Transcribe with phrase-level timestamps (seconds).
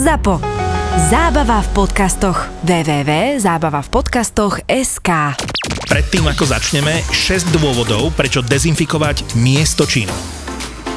[0.00, 0.40] ZAPO.
[1.12, 2.48] Zábava v podcastoch.
[2.64, 5.10] www.zábavavpodcastoch.sk
[5.92, 10.39] Predtým ako začneme, 6 dôvodov, prečo dezinfikovať miesto činu.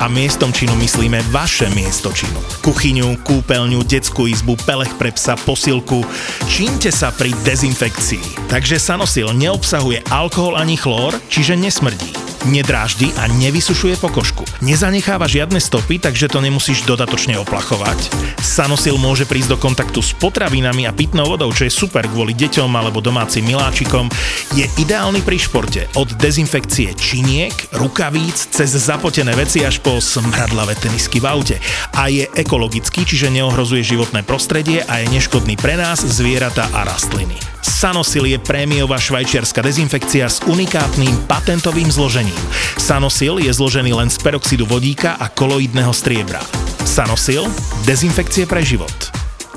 [0.01, 2.41] A miestom činu myslíme vaše miesto činu.
[2.65, 6.01] Kuchyňu, kúpeľňu, detskú izbu, pelech pre psa, posilku.
[6.49, 8.49] Čínte sa pri dezinfekcii.
[8.49, 14.43] Takže Sanosil neobsahuje alkohol ani chlór, čiže nesmrdí nedráždi a nevysušuje pokožku.
[14.63, 18.11] Nezanecháva žiadne stopy, takže to nemusíš dodatočne oplachovať.
[18.43, 22.69] Sanosil môže prísť do kontaktu s potravinami a pitnou vodou, čo je super kvôli deťom
[22.75, 24.11] alebo domácim miláčikom.
[24.55, 31.19] Je ideálny pri športe od dezinfekcie činiek, rukavíc, cez zapotené veci až po smradlavé tenisky
[31.19, 31.55] v aute.
[31.91, 37.35] A je ekologický, čiže neohrozuje životné prostredie a je neškodný pre nás, zvieratá a rastliny.
[37.59, 42.39] Sanosil je prémiová švajčiarska dezinfekcia s unikátnym patentovým zložením.
[42.79, 46.39] Sanosil je zložený len z peroxidu vodíka a koloidného striebra.
[46.87, 47.43] Sanosil–
[47.89, 48.95] dezinfekcie pre život.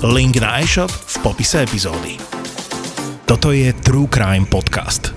[0.03, 2.19] Link na e-shop v popise epizódy.
[3.23, 5.16] Toto je True Crime Podcast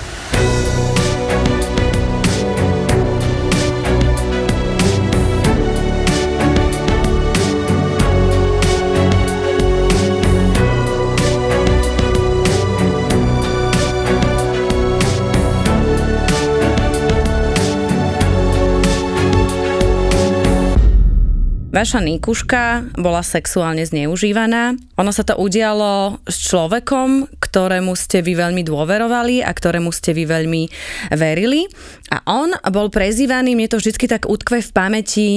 [21.71, 24.75] Vaša Nikuška bola sexuálne zneužívaná.
[24.99, 30.27] Ono sa to udialo s človekom, ktorému ste vy veľmi dôverovali a ktorému ste vy
[30.27, 30.67] veľmi
[31.15, 31.71] verili.
[32.11, 35.29] A on bol prezývaný, mne to vždy tak utkve v pamäti,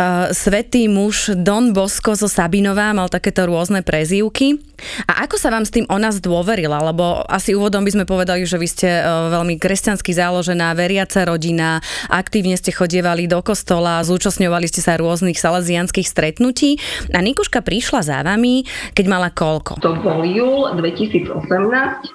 [0.00, 4.56] uh, svetý muž Don Bosco zo Sabinová, mal takéto rôzne prezývky.
[5.04, 6.80] A ako sa vám s tým ona zdôverila?
[6.80, 11.84] Lebo asi úvodom by sme povedali, že vy ste uh, veľmi kresťansky záložená, veriaca rodina,
[12.08, 15.36] aktívne ste chodievali do kostola, zúčastňovali ste sa rôznych
[15.74, 16.78] salesianských stretnutí.
[17.10, 18.62] A Nikuška prišla za vami,
[18.94, 19.82] keď mala koľko?
[19.82, 21.34] To bol júl 2018,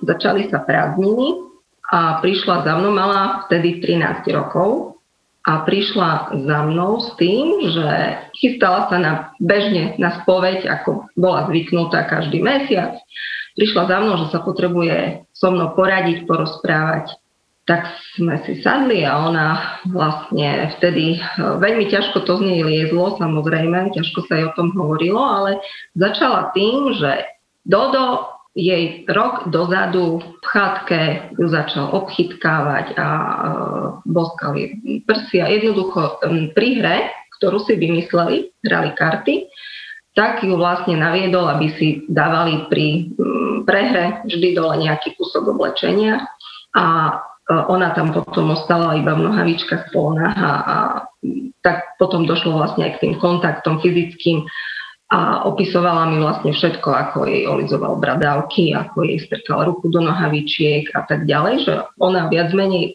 [0.08, 1.44] začali sa prázdniny
[1.92, 4.96] a prišla za mnou, mala vtedy 13 rokov
[5.44, 7.88] a prišla za mnou s tým, že
[8.40, 12.96] chystala sa na, bežne na spoveď, ako bola zvyknutá každý mesiac.
[13.59, 17.18] Prišla za mnou, že sa potrebuje so mnou poradiť, porozprávať.
[17.69, 17.85] Tak
[18.18, 24.25] sme si sadli a ona vlastne vtedy, veľmi ťažko to z nej liezlo, samozrejme, ťažko
[24.25, 25.62] sa jej o tom hovorilo, ale
[25.94, 27.30] začala tým, že
[27.69, 33.30] Dodo, jej rok dozadu v chatke ju začal obchytkávať a e,
[34.09, 34.74] boskal jej
[35.06, 35.46] prsia.
[35.46, 36.18] Jednoducho
[36.57, 36.97] pri hre,
[37.38, 39.47] ktorú si vymysleli, hrali karty,
[40.18, 43.13] tak ju vlastne naviedol, aby si dávali pri
[43.69, 46.25] prehre vždy dole nejaký kúsok oblečenia
[46.74, 47.13] a e,
[47.50, 50.76] ona tam potom ostala iba v nohavičkách polnaha a
[51.66, 54.46] tak potom došlo vlastne aj k tým kontaktom fyzickým
[55.10, 60.94] a opisovala mi vlastne všetko, ako jej olizoval bradávky, ako jej strkal ruku do nohavičiek
[60.94, 62.94] a tak ďalej, že ona viac menej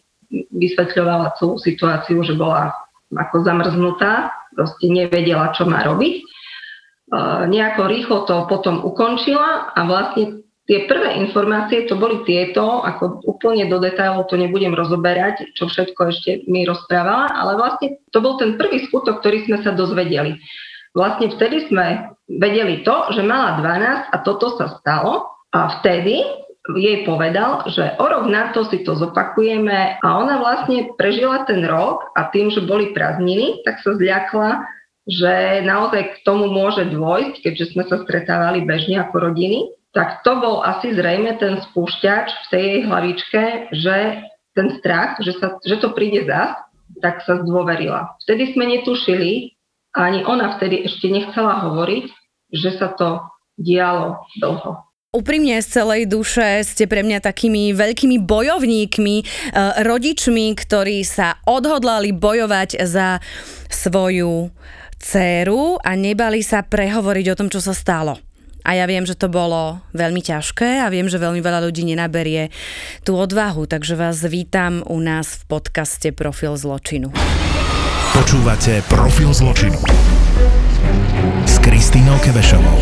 [0.55, 2.71] vysvetľovala celú situáciu, že bola
[3.11, 6.15] ako zamrznutá, proste nevedela, čo má robiť.
[6.15, 6.23] E,
[7.51, 13.69] nejako rýchlo to potom ukončila a vlastne tie prvé informácie to boli tieto, ako úplne
[13.69, 18.57] do detailov to nebudem rozoberať, čo všetko ešte mi rozprávala, ale vlastne to bol ten
[18.57, 20.41] prvý skutok, ktorý sme sa dozvedeli.
[20.95, 26.23] Vlastne vtedy sme vedeli to, že mala 12 a toto sa stalo a vtedy
[26.73, 31.61] jej povedal, že o rok na to si to zopakujeme a ona vlastne prežila ten
[31.61, 34.65] rok a tým, že boli prázdniny, tak sa zľakla,
[35.05, 40.43] že naozaj k tomu môže dôjsť, keďže sme sa stretávali bežne ako rodiny, tak to
[40.43, 43.97] bol asi zrejme ten spúšťač v tej jej hlavičke, že
[44.59, 46.59] ten strach, že, sa, že to príde zas,
[46.99, 48.19] tak sa zdôverila.
[48.27, 49.55] Vtedy sme netušili,
[49.95, 52.05] a ani ona vtedy ešte nechcela hovoriť,
[52.51, 53.23] že sa to
[53.55, 54.83] dialo dlho.
[55.15, 59.25] Úprimne z celej duše ste pre mňa takými veľkými bojovníkmi, e,
[59.87, 63.23] rodičmi, ktorí sa odhodlali bojovať za
[63.71, 64.51] svoju
[64.99, 68.19] dceru a nebali sa prehovoriť o tom, čo sa stalo.
[68.65, 72.49] A ja viem, že to bolo veľmi ťažké a viem, že veľmi veľa ľudí nenaberie
[73.05, 77.13] tú odvahu, takže vás vítam u nás v podcaste Profil zločinu.
[78.17, 79.77] Počúvate Profil zločinu
[81.45, 82.81] s Kristínou Kevešovou.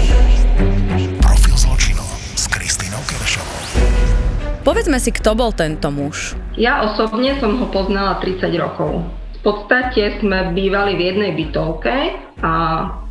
[1.18, 2.06] Profil zločinu
[2.38, 3.60] s Kristínou Kevešovou.
[4.62, 6.38] Povedzme si, kto bol tento muž.
[6.54, 9.21] Ja osobne som ho poznala 30 rokov.
[9.42, 12.14] Podstate sme bývali v jednej bytovke
[12.46, 12.54] a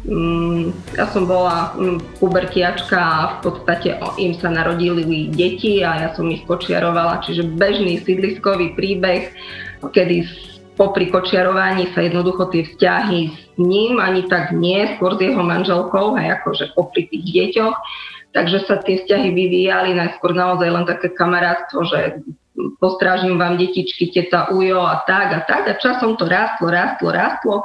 [0.07, 6.09] mm, ja som bola mm, pubertiačka a v podstate im sa narodili deti a ja
[6.15, 9.27] som ich kočiarovala, čiže bežný sídliskový príbeh,
[9.83, 10.23] kedy
[10.79, 16.15] popri kočiarovaní sa jednoducho tie vzťahy s ním ani tak nie, skôr s jeho manželkou,
[16.15, 17.75] aj akože popri tých deťoch.
[18.31, 22.23] Takže sa tie vzťahy vyvíjali najskôr naozaj len také kamarátstvo, že
[22.79, 25.63] postrážim vám detičky, teta Ujo a tak a tak.
[25.67, 27.55] A časom to rástlo, rástlo, rástlo.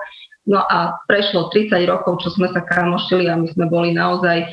[0.46, 4.46] No a prešlo 30 rokov, čo sme sa kamošili a my sme boli naozaj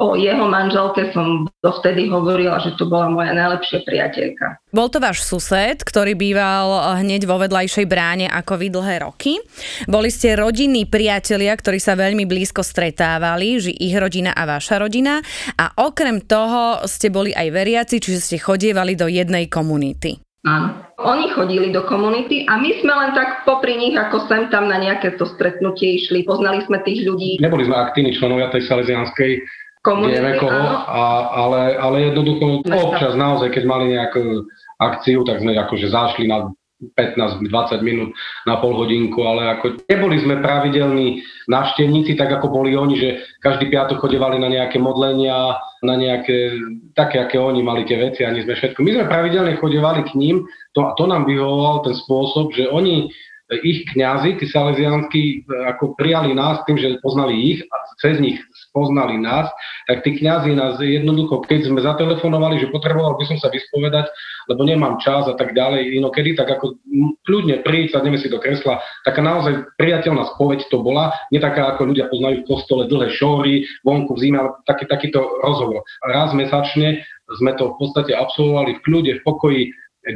[0.00, 4.56] O jeho manželke som dovtedy hovorila, že to bola moja najlepšia priateľka.
[4.72, 9.36] Bol to váš sused, ktorý býval hneď vo vedľajšej bráne ako vy dlhé roky.
[9.84, 15.20] Boli ste rodinní priatelia, ktorí sa veľmi blízko stretávali, že ich rodina a vaša rodina.
[15.60, 20.16] A okrem toho ste boli aj veriaci, čiže ste chodievali do jednej komunity.
[20.42, 20.74] Áno.
[21.02, 24.78] Oni chodili do komunity a my sme len tak popri nich, ako sem tam na
[24.78, 26.26] nejaké to stretnutie išli.
[26.26, 27.38] Poznali sme tých ľudí.
[27.38, 29.38] Neboli sme aktívni členovia tej salesianskej
[29.82, 31.02] komunity, koho, a,
[31.34, 34.46] ale, ale jednoducho občas naozaj, keď mali nejakú
[34.78, 36.54] akciu, tak sme akože zašli na
[36.98, 38.10] 15-20 minút
[38.42, 43.08] na pol hodinku, ale ako neboli sme pravidelní návštevníci, tak ako boli oni, že
[43.38, 46.58] každý piatok chodevali na nejaké modlenia, na nejaké,
[46.98, 48.82] také, aké oni mali tie veci, ani sme všetko.
[48.82, 50.42] My sme pravidelne chodevali k ním,
[50.74, 53.14] to, to nám vyhovoval ten spôsob, že oni
[53.60, 58.40] ich kňazi, tí salesianskí, ako prijali nás tým, že poznali ich a cez nich
[58.72, 59.52] spoznali nás,
[59.84, 64.08] tak tí kňazi nás jednoducho, keď sme zatelefonovali, že potreboval by som sa vyspovedať,
[64.48, 66.80] lebo nemám čas a tak ďalej, inokedy, tak ako
[67.28, 71.92] kľudne príď, sadneme si do kresla, taká naozaj priateľná spoveď to bola, nie taká, ako
[71.92, 75.84] ľudia poznajú v kostole, dlhé šóry, vonku v zime, ale taký, takýto rozhovor.
[76.08, 77.04] Raz mesačne
[77.36, 79.62] sme to v podstate absolvovali v kľude, v pokoji,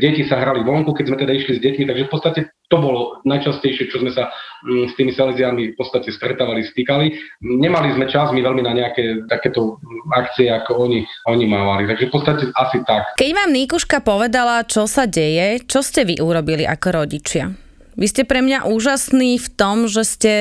[0.01, 3.23] deti sa hrali vonku, keď sme teda išli s deťmi, takže v podstate to bolo
[3.23, 7.13] najčastejšie, čo sme sa s tými Salesianmi v podstate stretávali, stýkali.
[7.45, 9.83] Nemali sme čas my veľmi na nejaké takéto
[10.15, 13.19] akcie, ako oni, oni mávali, takže v podstate asi tak.
[13.19, 17.66] Keď vám Níkuška povedala, čo sa deje, čo ste vy urobili ako rodičia?
[17.97, 20.33] Vy ste pre mňa úžasní v tom, že ste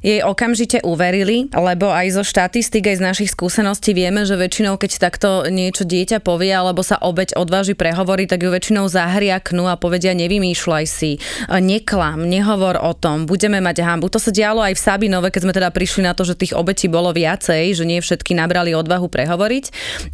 [0.00, 4.90] jej okamžite uverili, lebo aj zo štatistik, aj z našich skúseností vieme, že väčšinou, keď
[4.96, 10.16] takto niečo dieťa povie, alebo sa obeď odváži prehovoriť, tak ju väčšinou zahriaknú a povedia
[10.16, 11.20] nevymýšľaj si,
[11.52, 14.08] neklam, nehovor o tom, budeme mať hambu.
[14.08, 16.88] To sa dialo aj v Sabinove, keď sme teda prišli na to, že tých obetí
[16.88, 19.64] bolo viacej, že nie všetky nabrali odvahu prehovoriť.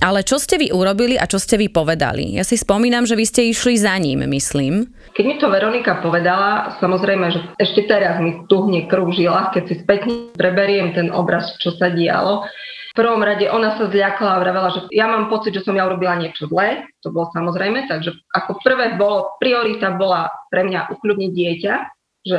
[0.03, 2.35] Ale čo ste vy urobili a čo ste vy povedali?
[2.35, 4.91] Ja si spomínam, že vy ste išli za ním, myslím.
[5.15, 9.75] Keď mi to Veronika povedala, samozrejme, že ešte teraz mi tuhne krv žilách, keď si
[9.85, 12.49] spätne preberiem ten obraz, čo sa dialo.
[12.91, 15.87] V prvom rade ona sa zľakla a vravela, že ja mám pocit, že som ja
[15.87, 21.31] urobila niečo zlé, to bolo samozrejme, takže ako prvé bolo, priorita bola pre mňa ukľudniť
[21.31, 21.75] dieťa,
[22.27, 22.39] že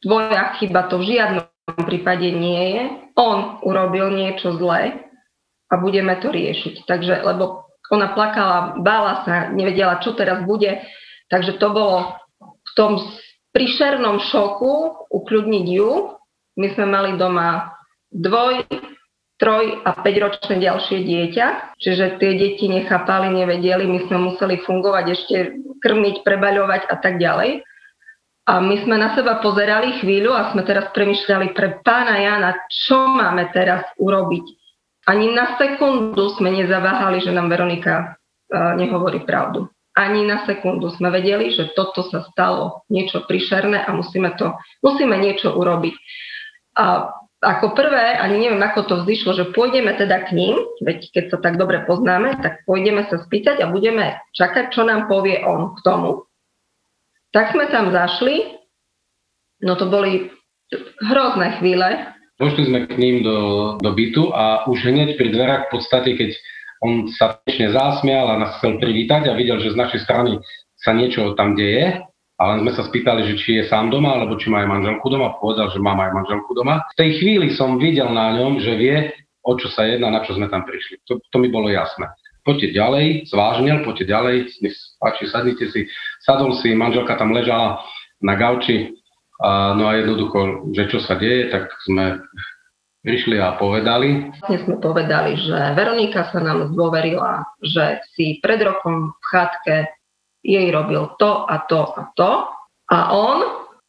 [0.00, 1.44] tvoja chyba to v žiadnom
[1.84, 2.82] prípade nie je,
[3.20, 5.04] on urobil niečo zlé
[5.68, 6.88] a budeme to riešiť.
[6.88, 10.80] Takže, lebo ona plakala, bála sa, nevedela, čo teraz bude,
[11.28, 13.04] takže to bolo v tom
[13.50, 16.14] príšernom šoku ukľudniť ju.
[16.58, 17.74] My sme mali doma
[18.10, 18.66] dvoj,
[19.40, 21.46] troj a 5 ročné ďalšie dieťa,
[21.80, 25.36] čiže tie deti nechápali, nevedeli, my sme museli fungovať ešte,
[25.80, 27.64] krmiť, prebaľovať a tak ďalej.
[28.50, 33.08] A my sme na seba pozerali chvíľu a sme teraz premyšľali pre pána Jana, čo
[33.08, 34.44] máme teraz urobiť.
[35.06, 41.10] Ani na sekundu sme nezaváhali, že nám Veronika uh, nehovorí pravdu ani na sekundu sme
[41.10, 44.54] vedeli, že toto sa stalo niečo prišerné a musíme, to,
[44.86, 45.94] musíme niečo urobiť.
[46.78, 51.24] A ako prvé, ani neviem, ako to vzýšlo, že pôjdeme teda k ním, veď keď
[51.32, 55.72] sa tak dobre poznáme, tak pôjdeme sa spýtať a budeme čakať, čo nám povie on
[55.72, 56.28] k tomu.
[57.32, 58.60] Tak sme tam zašli,
[59.64, 60.28] no to boli
[61.00, 62.12] hrozné chvíle.
[62.36, 63.38] Pošli sme k ním do,
[63.80, 66.30] do bytu a už hneď pri dverách v podstate, keď
[66.80, 70.40] on sa tečne zásmial a nás chcel privítať a videl, že z našej strany
[70.80, 72.00] sa niečo tam deje.
[72.40, 75.36] Ale sme sa spýtali, že či je sám doma, alebo či má aj manželku doma.
[75.36, 76.88] Povedal, že má aj manželku doma.
[76.96, 79.12] V tej chvíli som videl na ňom, že vie,
[79.44, 81.04] o čo sa jedná, na čo sme tam prišli.
[81.04, 82.08] To, to mi bolo jasné.
[82.40, 84.36] Poďte ďalej, zvážnil, poďte ďalej,
[84.96, 85.84] páči, sadnite si.
[86.24, 87.84] Sadol si, manželka tam ležala
[88.24, 88.96] na gauči,
[89.40, 92.24] a, no a jednoducho, že čo sa deje, tak sme
[93.04, 94.30] prišli a povedali?
[94.30, 99.76] Vlastne sme povedali, že Veronika sa nám zdôverila, že si pred rokom v chatke
[100.40, 102.32] jej robil to a to a to
[102.90, 103.38] a on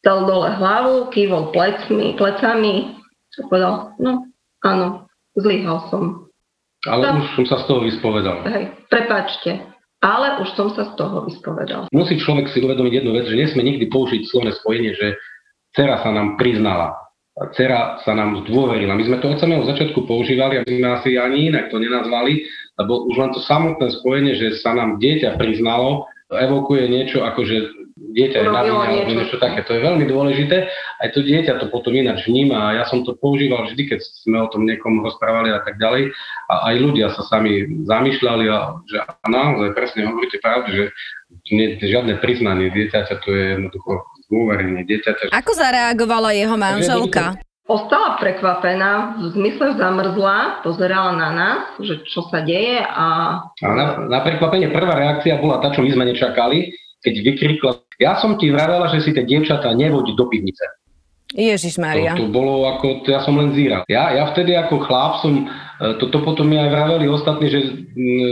[0.02, 2.98] dal dole hlavu, kývol plecmi, plecami
[3.38, 4.28] a povedal, no
[4.66, 6.28] áno, zlyhal som.
[6.84, 8.36] Ale to, už som sa z toho vyspovedal.
[8.50, 9.62] Hej, prepačte,
[10.02, 11.86] ale už som sa z toho vyspovedal.
[11.94, 15.14] Musí človek si uvedomiť jednu vec, že nesme nikdy použiť slovné spojenie, že
[15.72, 16.98] dcera sa nám priznala
[17.50, 18.94] dcera sa nám zdôverila.
[18.94, 22.46] My sme to od samého začiatku používali, aby sme asi ani inak to nenazvali,
[22.78, 27.56] lebo už len to samotné spojenie, že sa nám dieťa priznalo, evokuje niečo ako, že
[27.92, 29.60] dieťa je na vine, alebo niečo také.
[29.68, 30.68] To je veľmi dôležité.
[31.00, 34.40] Aj to dieťa to potom ináč vníma a ja som to používal vždy, keď sme
[34.40, 36.12] o tom niekomu rozprávali a tak ďalej.
[36.48, 38.96] A aj ľudia sa sami zamýšľali, a, že
[39.28, 40.84] naozaj presne hovoríte pravdu, že
[41.52, 45.30] nie, žiadne priznanie dieťaťa, to je jednoducho uverenie dieťaťa.
[45.36, 47.36] Ako zareagovala jeho manželka?
[47.70, 53.38] Ostala prekvapená, v zmysle zamrzla, pozerala na nás, že čo sa deje a...
[53.46, 56.74] a na, na prekvapenie prvá reakcia bola tá, čo my sme nečakali,
[57.06, 57.72] keď vykrikla,
[58.02, 60.82] ja som ti vravela, že si tie dievčatá nevodí do pivnice.
[61.32, 62.12] Ježiš Maria.
[62.12, 63.88] To, to bolo ako, to ja som len zíral.
[63.88, 65.48] Ja, ja vtedy ako chlap som,
[65.80, 67.60] e, toto to potom mi aj vraveli ostatní, že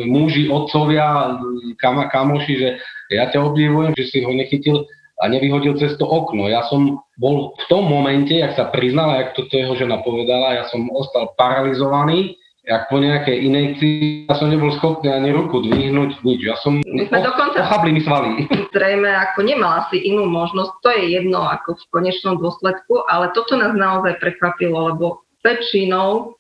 [0.05, 1.39] muži, otcovia,
[1.81, 2.69] kam, kamoši, že
[3.09, 4.85] ja ťa obdivujem, že si ho nechytil
[5.21, 6.49] a nevyhodil cez to okno.
[6.49, 10.65] Ja som bol v tom momente, jak sa priznala, jak toto jeho žena povedala, ja
[10.73, 16.41] som ostal paralizovaný, jak po nejakej inekcii, ja som nebol schopný ani ruku dvihnúť, nič.
[16.45, 18.49] Ja som My sme dokonca ochabli mi svaly.
[18.77, 23.57] Zrejme ako nemala si inú možnosť, to je jedno ako v konečnom dôsledku, ale toto
[23.57, 26.37] nás naozaj prekvapilo, lebo väčšinou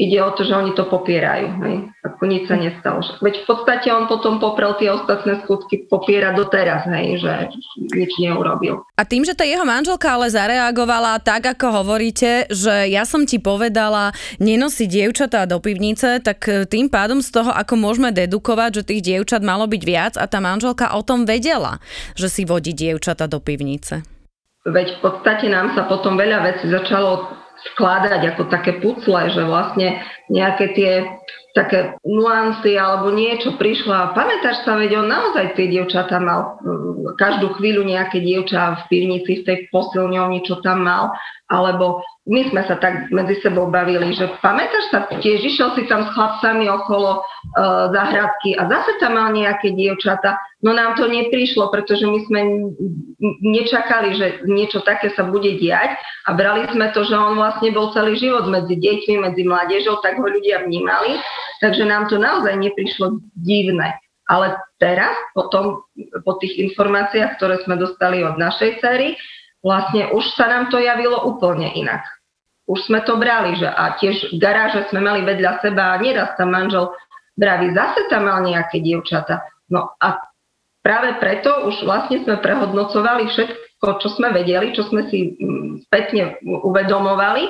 [0.00, 1.60] ide o to, že oni to popierajú.
[1.60, 1.76] Hej.
[2.00, 3.04] Ako nič sa nestalo.
[3.20, 7.32] Veď v podstate on potom poprel tie ostatné skutky, popiera doteraz, hej, že
[7.92, 8.80] nič neurobil.
[8.96, 13.36] A tým, že tá jeho manželka ale zareagovala tak, ako hovoríte, že ja som ti
[13.36, 19.04] povedala nenosiť dievčatá do pivnice, tak tým pádom z toho, ako môžeme dedukovať, že tých
[19.04, 21.76] dievčat malo byť viac a tá manželka o tom vedela,
[22.16, 24.00] že si vodí dievčata do pivnice.
[24.60, 27.32] Veď v podstate nám sa potom veľa vecí začalo
[27.72, 30.00] skladať ako také pucle, že vlastne
[30.32, 30.92] nejaké tie
[31.50, 37.18] také nuancy alebo niečo prišlo a pamätáš sa, veď on naozaj tie dievčatá mal mm,
[37.18, 41.10] každú chvíľu nejaké dievča v pivnici, v tej posilňovni, čo tam mal,
[41.50, 46.06] alebo my sme sa tak medzi sebou bavili, že pamätáš sa, tiež išiel si tam
[46.06, 47.20] s chlapcami okolo e,
[47.90, 50.38] záhradky a zase tam mal nejaké dievčata.
[50.60, 52.40] No nám to neprišlo, pretože my sme
[53.40, 55.96] nečakali, že niečo také sa bude diať
[56.28, 60.20] a brali sme to, že on vlastne bol celý život medzi deťmi, medzi mládežou, tak
[60.20, 61.16] ho ľudia vnímali,
[61.64, 63.96] takže nám to naozaj neprišlo divné.
[64.28, 65.80] Ale teraz, potom,
[66.28, 69.16] po tých informáciách, ktoré sme dostali od našej cery,
[69.64, 72.04] vlastne už sa nám to javilo úplne inak
[72.70, 76.54] už sme to brali, že a tiež garáže sme mali vedľa seba a neraz tam
[76.54, 76.94] manžel
[77.34, 79.42] braví, zase tam mal nejaké dievčata.
[79.74, 80.29] No a
[80.80, 86.40] práve preto už vlastne sme prehodnocovali všetko, čo sme vedeli, čo sme si mm, spätne
[86.44, 87.48] uvedomovali.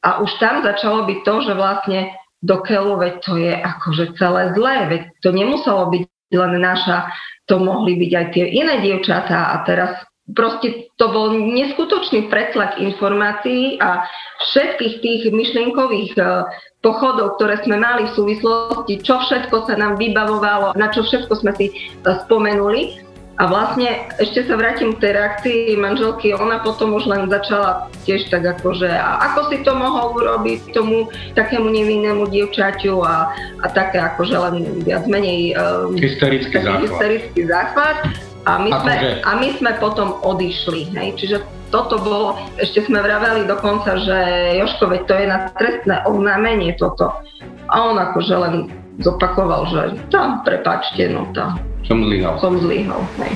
[0.00, 2.00] A už tam začalo byť to, že vlastne
[2.40, 7.12] do keľu, veď to je akože celé zlé, veď to nemuselo byť len naša,
[7.44, 9.52] to mohli byť aj tie iné dievčatá.
[9.52, 9.92] A teraz
[10.34, 14.04] proste to bol neskutočný pretlak informácií a
[14.50, 16.22] všetkých tých myšlienkových e,
[16.80, 21.52] pochodov, ktoré sme mali v súvislosti, čo všetko sa nám vybavovalo, na čo všetko sme
[21.56, 21.74] si e,
[22.26, 23.10] spomenuli.
[23.40, 28.28] A vlastne ešte sa vrátim k tej reakcii manželky, ona potom už len začala tiež
[28.28, 28.44] tak
[28.76, 33.32] že a ako si to mohol urobiť tomu takému nevinnému dievčaťu a,
[33.64, 36.84] a také akože len viac menej um, hysterický, záchvat.
[36.84, 38.29] hysterický záchvat.
[38.48, 40.96] A my, sme, a my sme potom odišli.
[40.96, 41.08] Hej?
[41.20, 41.36] Čiže
[41.68, 44.16] toto bolo, ešte sme vraveli dokonca, že
[44.58, 47.12] Joško, veď to je na trestné oznámenie toto.
[47.70, 48.54] A on akože len
[49.04, 51.54] zopakoval, že tam, prepačte, no tá.
[51.84, 52.36] Som zlyhal.
[52.40, 53.32] Som zlyhal, hej.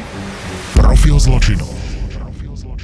[0.74, 1.83] Profil zločinu.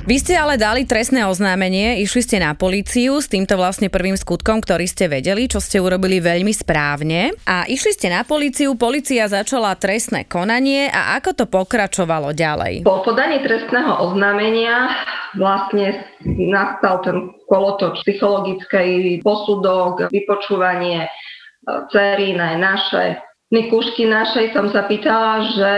[0.00, 4.64] Vy ste ale dali trestné oznámenie, išli ste na políciu s týmto vlastne prvým skutkom,
[4.64, 7.36] ktorý ste vedeli, čo ste urobili veľmi správne.
[7.44, 12.88] A išli ste na políciu, policia začala trestné konanie a ako to pokračovalo ďalej?
[12.88, 14.88] Po podaní trestného oznámenia
[15.36, 21.08] vlastne nastal ten kolotoč psychologickej posudok, vypočúvanie e,
[21.92, 23.04] cery, aj naše
[23.50, 25.74] Nikušky našej som sa pýtala, že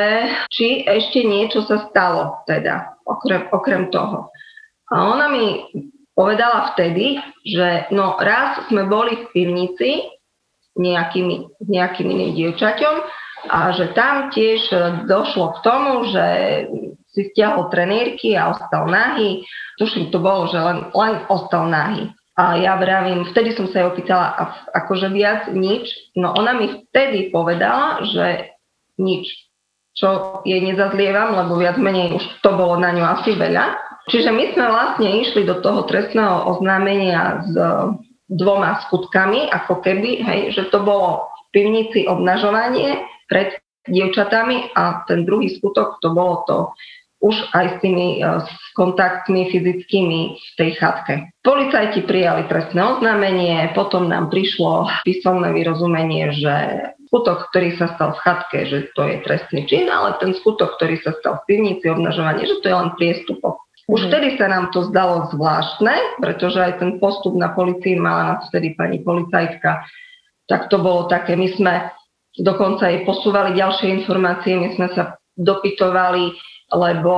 [0.53, 4.31] či ešte niečo sa stalo teda, okrem, okrem toho.
[4.93, 5.65] A ona mi
[6.13, 7.17] povedala vtedy,
[7.47, 9.91] že no raz sme boli v pivnici
[10.77, 12.97] nejakými, nejakým iným dievčaťom
[13.53, 14.71] a že tam tiež
[15.09, 16.27] došlo k tomu, že
[17.13, 19.45] si stiahol trenírky a ostal nahý.
[19.77, 22.09] Tuším, to bolo, že len, len ostal nahý.
[22.33, 25.93] A ja vravím, vtedy som sa jej opýtala, akože viac nič.
[26.17, 28.57] No ona mi vtedy povedala, že
[28.97, 29.29] nič.
[29.93, 33.77] Čo jej nezazlievam, lebo viac menej už to bolo na ňu asi veľa.
[34.09, 37.55] Čiže my sme vlastne išli do toho trestného oznámenia s
[38.33, 45.27] dvoma skutkami, ako keby, hej, že to bolo v pivnici obnažovanie pred dievčatami a ten
[45.29, 46.57] druhý skutok to bolo to
[47.23, 51.31] už aj s tými s kontaktmi fyzickými v tej chatke.
[51.47, 56.55] Policajti prijali trestné oznámenie, potom nám prišlo písomné vyrozumenie, že
[57.07, 60.99] skutok, ktorý sa stal v chatke, že to je trestný čin, ale ten skutok, ktorý
[61.05, 63.63] sa stal v pivnici, obnažovanie, že to je len priestupok.
[63.87, 64.09] Už mhm.
[64.09, 68.75] vtedy sa nám to zdalo zvláštne, pretože aj ten postup na policii mala nás vtedy
[68.75, 69.85] pani policajtka,
[70.51, 71.93] tak to bolo také, my sme
[72.41, 76.33] dokonca aj posúvali ďalšie informácie, my sme sa dopytovali,
[76.73, 77.15] lebo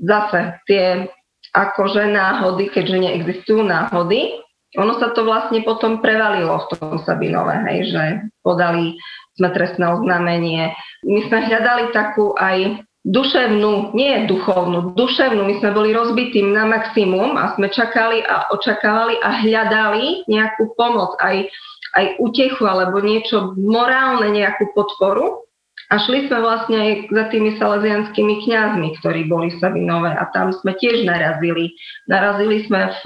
[0.00, 1.08] zase tie
[1.54, 4.42] akože náhody, keďže neexistujú náhody,
[4.74, 8.04] ono sa to vlastne potom prevalilo v tom Sabinove, hej, že
[8.42, 8.98] podali
[9.38, 10.74] sme trestné oznámenie.
[11.06, 17.36] My sme hľadali takú aj duševnú, nie duchovnú, duševnú, my sme boli rozbití na maximum
[17.36, 21.46] a sme čakali a očakávali a hľadali nejakú pomoc, aj,
[21.94, 25.44] aj utechu alebo niečo morálne, nejakú podporu.
[25.94, 30.50] A šli sme vlastne aj za tými salesianskými kňazmi, ktorí boli v Sabinove a tam
[30.50, 31.70] sme tiež narazili.
[32.10, 33.04] Narazili sme v,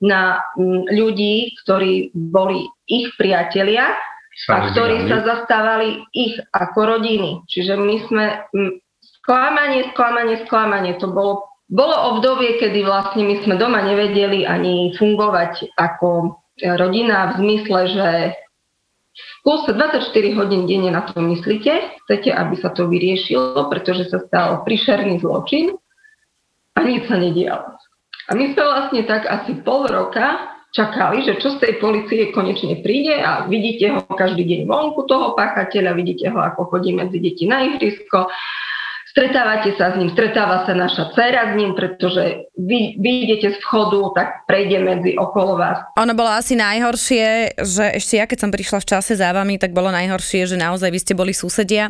[0.00, 0.40] na
[0.88, 3.92] ľudí, ktorí boli ich priatelia
[4.48, 7.44] a ktorí sa zastávali ich ako rodiny.
[7.52, 8.24] Čiže my sme
[9.20, 10.96] sklamanie, sklamanie, sklamanie.
[11.04, 16.40] To bolo, bolo obdobie, kedy vlastne my sme doma nevedeli ani fungovať ako
[16.80, 18.08] rodina v zmysle, že
[19.46, 24.66] kúse 24 hodín denne na to myslíte, chcete, aby sa to vyriešilo, pretože sa stal
[24.66, 25.78] príšerný zločin
[26.74, 27.78] a nič sa nedialo.
[28.26, 32.82] A my sme vlastne tak asi pol roka čakali, že čo z tej policie konečne
[32.82, 37.46] príde a vidíte ho každý deň vonku toho páchateľa, vidíte ho, ako chodí medzi deti
[37.46, 38.26] na ihrisko,
[39.16, 44.12] stretávate sa s ním, stretáva sa naša dcera s ním, pretože vy, vy z vchodu,
[44.12, 45.88] tak prejde medzi okolo vás.
[45.96, 49.72] Ono bolo asi najhoršie, že ešte ja keď som prišla v čase za vami, tak
[49.72, 51.88] bolo najhoršie, že naozaj vy ste boli susedia,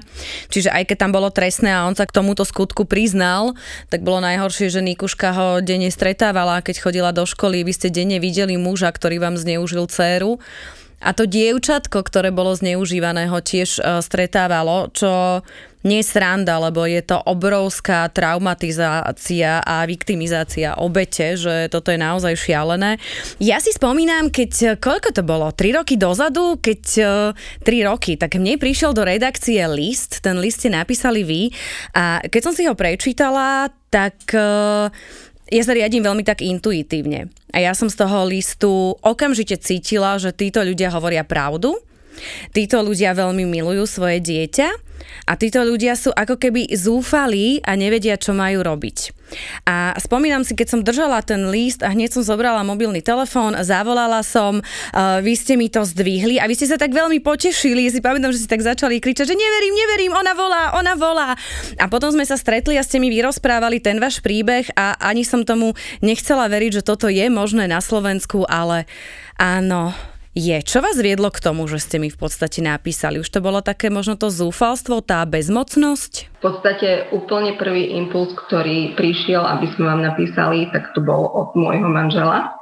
[0.55, 3.59] čiže aj keď tam bolo trestné a on sa k tomuto skutku priznal,
[3.91, 8.23] tak bolo najhoršie, že Nikuška ho denne stretávala, keď chodila do školy, vy ste denne
[8.23, 10.39] videli muža, ktorý vám zneužil dceru.
[10.97, 15.45] A to dievčatko, ktoré bolo zneužívané, ho tiež uh, stretávalo, čo
[15.87, 22.35] nie je sranda, lebo je to obrovská traumatizácia a viktimizácia obete, že toto je naozaj
[22.35, 22.99] šialené.
[23.39, 25.55] Ja si spomínam, keď, koľko to bolo?
[25.55, 27.31] Tri roky dozadu, keď uh,
[27.63, 31.55] tri roky, tak mne prišiel do redakcie list, ten list ste napísali vy
[31.95, 34.35] a keď som si ho prečítala, tak
[35.47, 37.31] ja sa riadím veľmi tak intuitívne.
[37.57, 41.81] A ja som z toho listu okamžite cítila, že títo ľudia hovoria pravdu,
[42.53, 44.69] títo ľudia veľmi milujú svoje dieťa
[45.27, 49.17] a títo ľudia sú ako keby zúfalí a nevedia, čo majú robiť.
[49.67, 54.23] A spomínam si, keď som držala ten list a hneď som zobrala mobilný telefón, zavolala
[54.23, 57.91] som, uh, vy ste mi to zdvihli a vy ste sa tak veľmi potešili.
[57.91, 61.29] Si pamätám, že si tak začali kričať, že neverím, neverím, ona volá, ona volá.
[61.83, 65.43] A potom sme sa stretli a ste mi vyrozprávali ten váš príbeh a ani som
[65.43, 68.87] tomu nechcela veriť, že toto je možné na Slovensku, ale
[69.43, 69.91] áno,
[70.37, 70.61] je.
[70.61, 73.17] Čo vás viedlo k tomu, že ste mi v podstate napísali?
[73.25, 76.29] Už to bolo také možno to zúfalstvo, tá bezmocnosť?
[76.37, 81.57] V podstate úplne prvý impuls, ktorý prišiel, aby sme vám napísali, tak to bol od
[81.57, 82.53] môjho manžela,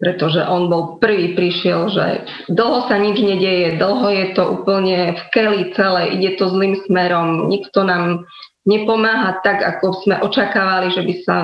[0.00, 2.06] pretože on bol prvý, prišiel, že
[2.48, 7.52] dlho sa nič nedieje, dlho je to úplne v keli celé, ide to zlým smerom,
[7.52, 8.24] nikto nám
[8.66, 11.36] nepomáha tak, ako sme očakávali, že by sa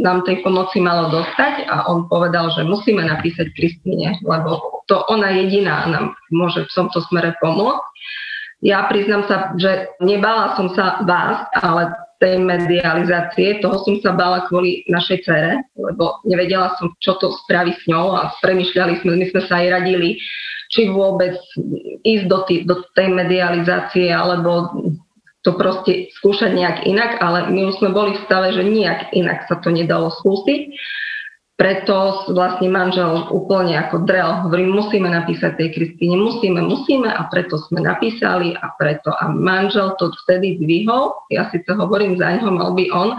[0.00, 5.30] nám tej pomoci malo dostať a on povedal, že musíme napísať Kristine, lebo to ona
[5.30, 7.84] jediná nám môže v tomto smere pomôcť.
[8.60, 14.44] Ja priznám sa, že nebala som sa vás, ale tej medializácie, toho som sa bála
[14.44, 19.26] kvôli našej cere, lebo nevedela som, čo to spraví s ňou a premyšľali sme, my
[19.32, 20.20] sme sa aj radili,
[20.70, 21.34] či vôbec
[22.04, 24.70] ísť do, tý, do tej medializácie, alebo
[25.40, 29.48] to proste skúšať nejak inak, ale my už sme boli v stave, že nejak inak
[29.48, 30.76] sa to nedalo skúsiť.
[31.56, 37.60] Preto vlastne manžel úplne ako drel, hovorím, musíme napísať tej Kristine, musíme, musíme a preto
[37.68, 39.12] sme napísali a preto.
[39.12, 43.12] A manžel to vtedy zdvihol, ja síce hovorím za ňo, mal by on,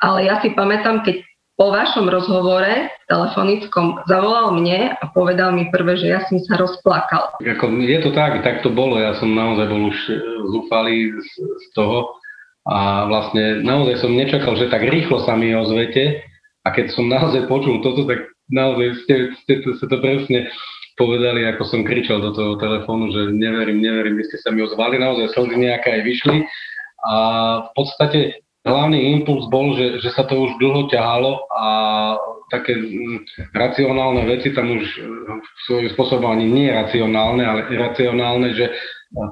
[0.00, 1.20] ale ja si pamätám, keď
[1.54, 7.38] po vašom rozhovore telefonickom zavolal mne a povedal mi prvé, že ja som sa rozplakal.
[7.38, 8.98] Ako, je to tak, tak to bolo.
[8.98, 10.12] Ja som naozaj bol už e,
[10.50, 12.18] zúfalý z, z toho
[12.66, 16.26] a vlastne naozaj som nečakal, že tak rýchlo sa mi ozvete
[16.66, 19.14] a keď som naozaj počul toto, tak naozaj ste,
[19.44, 20.50] ste ste to presne
[20.94, 24.98] povedali, ako som kričal do toho telefónu, že neverím, neverím, vy ste sa mi ozvali,
[24.98, 26.38] naozaj slzy nejaké aj vyšli
[27.04, 27.16] a
[27.68, 31.66] v podstate hlavný impuls bol, že, že sa to už dlho ťahalo a
[32.48, 35.00] také mm, racionálne veci tam už e,
[35.68, 38.72] svojím spôsobom ani nie racionálne, ale iracionálne, že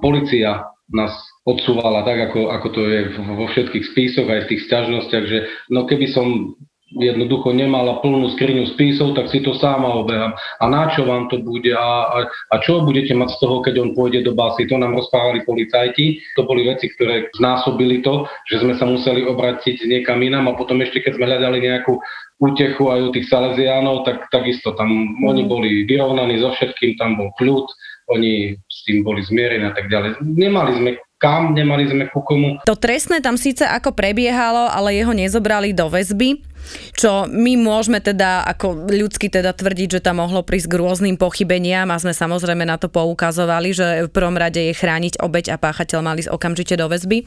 [0.05, 1.13] policia nás
[1.49, 5.39] odsúvala tak, ako, ako to je vo všetkých spisoch aj v tých sťažnostiach, že
[5.73, 6.55] no keby som
[6.97, 10.37] jednoducho nemala plnú skriňu spisov, tak si to sama obehám.
[10.61, 11.73] A na čo vám to bude?
[11.73, 14.69] A, a, a čo budete mať z toho, keď on pôjde do basy?
[14.69, 16.21] To nám rozprávali policajti.
[16.37, 20.81] To boli veci, ktoré znásobili to, že sme sa museli obratiť niekam inám a potom
[20.85, 21.97] ešte, keď sme hľadali nejakú
[22.43, 25.31] útechu aj u tých Salesiánov, tak takisto tam mm.
[25.31, 27.71] oni boli vyrovnaní so všetkým, tam bol kľud,
[28.11, 30.19] oni s tým boli zmierení a tak ďalej.
[30.21, 30.91] Nemali sme
[31.23, 32.59] kam, nemali sme ku komu.
[32.67, 36.43] To trestné tam síce ako prebiehalo, ale jeho nezobrali do väzby.
[36.93, 41.89] Čo my môžeme teda ako ľudsky teda tvrdiť, že tam mohlo prísť k rôznym pochybeniam
[41.91, 46.01] a sme samozrejme na to poukazovali, že v prvom rade je chrániť obeď a páchateľ
[46.05, 47.25] mali okamžite do väzby.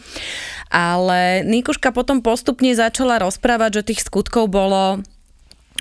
[0.70, 5.02] Ale Nikuška potom postupne začala rozprávať, že tých skutkov bolo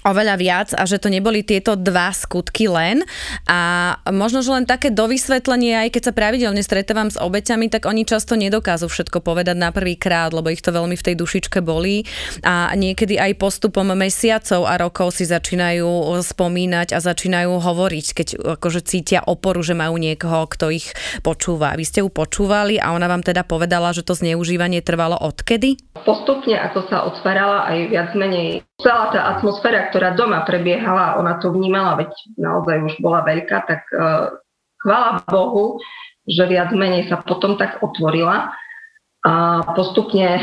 [0.04, 3.02] oveľa viac a že to neboli tieto dva skutky len.
[3.48, 8.04] A možno, že len také dovysvetlenie, aj keď sa pravidelne stretávam s obeťami, tak oni
[8.04, 12.04] často nedokážu všetko povedať na prvý krát, lebo ich to veľmi v tej dušičke bolí
[12.44, 18.28] a niekedy aj postupom mesiacov a rokov si začínajú spomínať a začínajú hovoriť, keď
[18.60, 20.92] akože cítia oporu, že majú niekoho, kto ich
[21.24, 21.72] počúva.
[21.80, 25.80] Vy ste ju počúvali a ona vám teda povedala, že to zneužívanie trvalo odkedy?
[26.04, 31.54] Postupne, ako sa otvárala aj viac menej celá tá atmosféra, ktorá doma prebiehala, ona to
[31.54, 34.35] vnímala, veď naozaj už bola veľká, tak uh,
[34.83, 35.78] chvála Bohu,
[36.26, 38.50] že viac menej sa potom tak otvorila
[39.22, 40.42] a postupne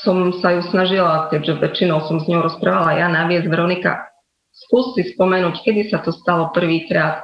[0.00, 4.08] som sa ju snažila, keďže väčšinou som s ňou rozprávala ja, naviesť Veronika,
[4.48, 7.20] skús si spomenúť, kedy sa to stalo prvýkrát.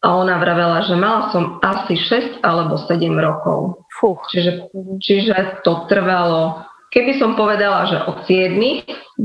[0.00, 3.84] A ona vravela, že mala som asi 6 alebo 7 rokov.
[4.00, 4.22] Fuch.
[4.32, 8.58] Čiže, čiže to trvalo Keby som povedala, že od 7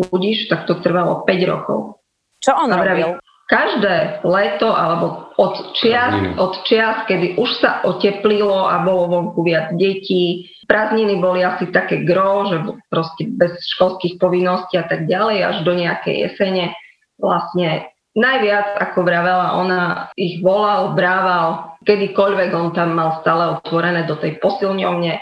[0.10, 1.98] budíš, tak to trvalo 5 rokov.
[2.38, 3.18] Čo on robil?
[3.46, 9.78] Každé leto alebo od čias, od čias, kedy už sa oteplilo a bolo vonku viac
[9.78, 12.58] detí, prázdniny boli asi také gro, že
[12.90, 16.74] proste bez školských povinností a tak ďalej, až do nejakej jesene
[17.22, 17.86] vlastne
[18.18, 24.42] najviac, ako vravela ona, ich volal, brával, kedykoľvek on tam mal stále otvorené do tej
[24.42, 25.22] posilňovne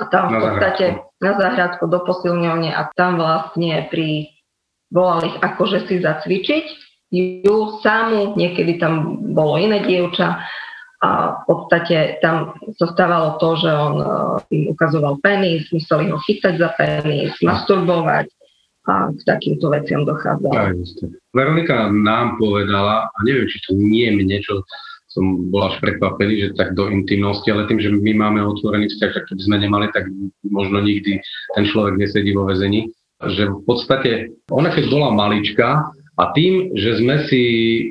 [0.00, 0.84] a tam v podstate
[1.22, 4.28] na záhradku do posilňovne a tam vlastne pri
[4.92, 6.66] volali ich akože si zacvičiť
[7.12, 10.40] ju samú, niekedy tam bolo iné dievča
[11.02, 16.16] a v podstate tam sa stávalo to, že on uh, im ukazoval penis, museli ho
[16.16, 18.30] chytať za penis, masturbovať
[18.86, 20.78] a k takýmto veciam dochádzalo.
[21.34, 24.54] Veronika nám povedala, a neviem, či to nie je niečo,
[25.12, 29.12] som bol až prekvapený, že tak do intimnosti, ale tým, že my máme otvorený vzťah,
[29.12, 30.08] tak keby sme nemali, tak
[30.48, 31.20] možno nikdy
[31.54, 32.88] ten človek nesedí vo väzení.
[33.22, 34.10] Že v podstate
[34.48, 37.42] ona keď bola malička a tým, že sme si,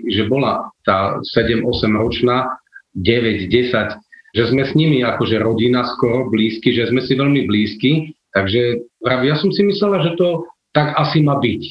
[0.10, 2.58] že bola tá 7-8 ročná,
[2.98, 4.02] 9, 10,
[4.36, 9.36] že sme s nimi akože rodina skoro blízky, že sme si veľmi blízky, takže ja
[9.38, 11.62] som si myslela, že to tak asi má byť.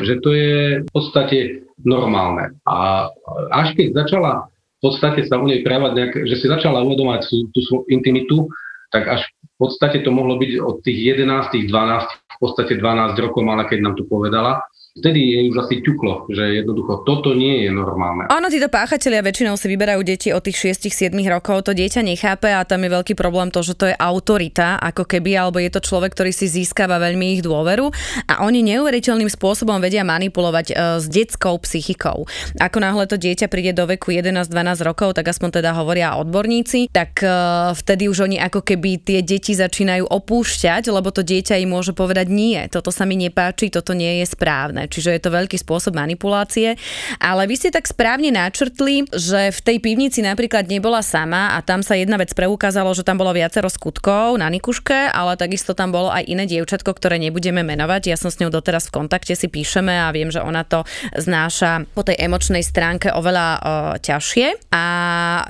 [0.00, 1.38] Že to je v podstate
[1.84, 2.56] normálne.
[2.66, 3.08] A
[3.52, 4.48] až keď začala
[4.84, 8.44] podstate sa u nej prejavať nejak, že si začala uvedomať tú, tú svoju intimitu,
[8.92, 13.40] tak až v podstate to mohlo byť od tých 11, 12, v podstate 12 rokov
[13.40, 14.60] mala, keď nám to povedala
[14.94, 18.30] vtedy je už asi ťuklo, že jednoducho toto nie je normálne.
[18.30, 22.62] Áno, títo páchatelia väčšinou si vyberajú deti od tých 6-7 rokov, to dieťa nechápe a
[22.62, 26.14] tam je veľký problém to, že to je autorita, ako keby, alebo je to človek,
[26.14, 27.90] ktorý si získava veľmi ich dôveru
[28.30, 32.30] a oni neuveriteľným spôsobom vedia manipulovať e, s detskou psychikou.
[32.62, 34.46] Ako náhle to dieťa príde do veku 11-12
[34.86, 37.28] rokov, tak aspoň teda hovoria odborníci, tak e,
[37.74, 42.30] vtedy už oni ako keby tie deti začínajú opúšťať, lebo to dieťa im môže povedať
[42.30, 46.76] nie, toto sa mi nepáči, toto nie je správne čiže je to veľký spôsob manipulácie.
[47.22, 51.80] Ale vy ste tak správne načrtli, že v tej pivnici napríklad nebola sama a tam
[51.80, 56.12] sa jedna vec preukázalo, že tam bolo viacero skutkov na Nikuške, ale takisto tam bolo
[56.12, 58.12] aj iné dievčatko, ktoré nebudeme menovať.
[58.12, 61.88] Ja som s ňou doteraz v kontakte, si píšeme a viem, že ona to znáša
[61.96, 63.58] po tej emočnej stránke oveľa o,
[63.98, 64.74] ťažšie.
[64.74, 64.84] A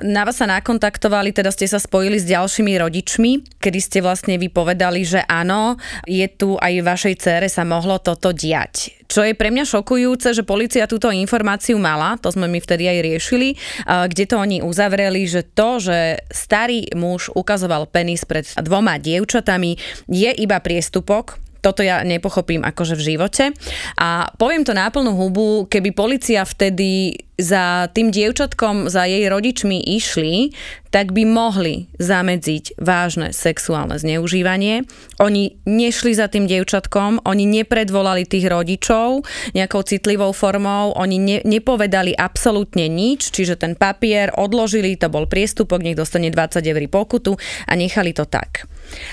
[0.05, 5.03] na vás sa nakontaktovali, teda ste sa spojili s ďalšími rodičmi, kedy ste vlastne vypovedali,
[5.05, 9.05] že áno, je tu aj vašej cére sa mohlo toto diať.
[9.05, 12.99] Čo je pre mňa šokujúce, že policia túto informáciu mala, to sme my vtedy aj
[13.03, 13.49] riešili,
[13.85, 19.77] kde to oni uzavreli, že to, že starý muž ukazoval penis pred dvoma dievčatami,
[20.09, 23.57] je iba priestupok, toto ja nepochopím akože v živote.
[23.97, 29.83] A poviem to na plnú hubu, keby policia vtedy za tým dievčatkom, za jej rodičmi
[29.99, 30.55] išli,
[30.95, 34.87] tak by mohli zamedziť vážne sexuálne zneužívanie.
[35.19, 39.27] Oni nešli za tým dievčatkom, oni nepredvolali tých rodičov
[39.59, 45.83] nejakou citlivou formou, oni ne, nepovedali absolútne nič, čiže ten papier odložili, to bol priestupok,
[45.83, 47.35] nech dostane 20 eur pokutu
[47.67, 48.71] a nechali to tak.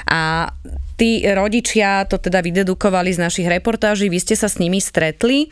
[0.09, 0.49] A
[1.01, 5.49] tí rodičia to teda vydedukovali z našich reportáží, vy ste sa s nimi stretli.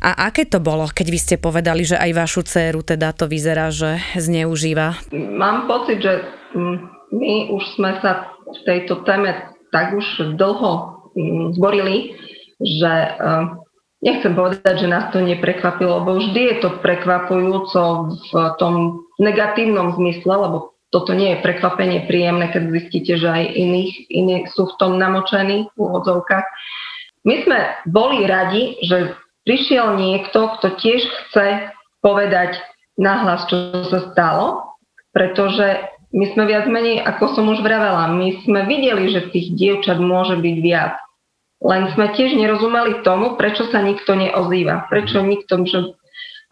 [0.00, 3.68] A aké to bolo, keď vy ste povedali, že aj vašu dceru teda to vyzerá,
[3.68, 5.12] že zneužíva?
[5.12, 6.24] Mám pocit, že
[6.56, 6.76] mm,
[7.12, 9.36] my už sme sa v tejto téme
[9.68, 10.72] tak už dlho
[11.12, 12.16] mm, zborili,
[12.64, 13.44] že eh,
[14.02, 17.82] nechcem povedať, že nás to neprekvapilo, lebo vždy je to prekvapujúco
[18.30, 23.92] v tom negatívnom zmysle, lebo toto nie je prekvapenie príjemné, keď zistíte, že aj iných,
[24.08, 26.46] iní sú v tom namočení v úvodzovkách.
[27.28, 29.12] My sme boli radi, že
[29.44, 32.56] prišiel niekto, kto tiež chce povedať
[32.96, 34.76] nahlas, čo sa stalo,
[35.12, 35.84] pretože
[36.16, 40.40] my sme viac menej, ako som už vravela, my sme videli, že tých dievčat môže
[40.40, 40.96] byť viac.
[41.58, 44.86] Len sme tiež nerozumeli tomu, prečo sa nikto neozýva.
[44.88, 45.90] Prečo nikto, že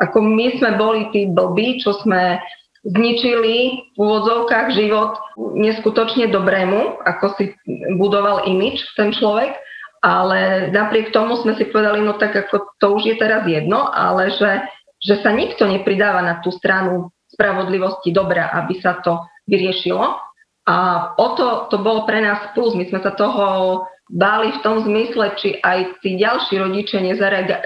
[0.02, 2.42] ako my sme boli tí blbí, čo sme
[2.86, 3.56] zničili
[3.94, 5.18] v úvodzovkách život
[5.58, 7.50] neskutočne dobrému, ako si
[7.98, 9.58] budoval imič ten človek,
[10.06, 14.30] ale napriek tomu sme si povedali, no tak ako to už je teraz jedno, ale
[14.30, 14.62] že,
[15.02, 19.18] že sa nikto nepridáva na tú stranu spravodlivosti dobra, aby sa to
[19.50, 20.22] vyriešilo.
[20.66, 20.76] A
[21.14, 22.74] o to, to bolo pre nás plus.
[22.74, 27.02] My sme sa toho báli v tom zmysle, či aj tí ďalší rodičia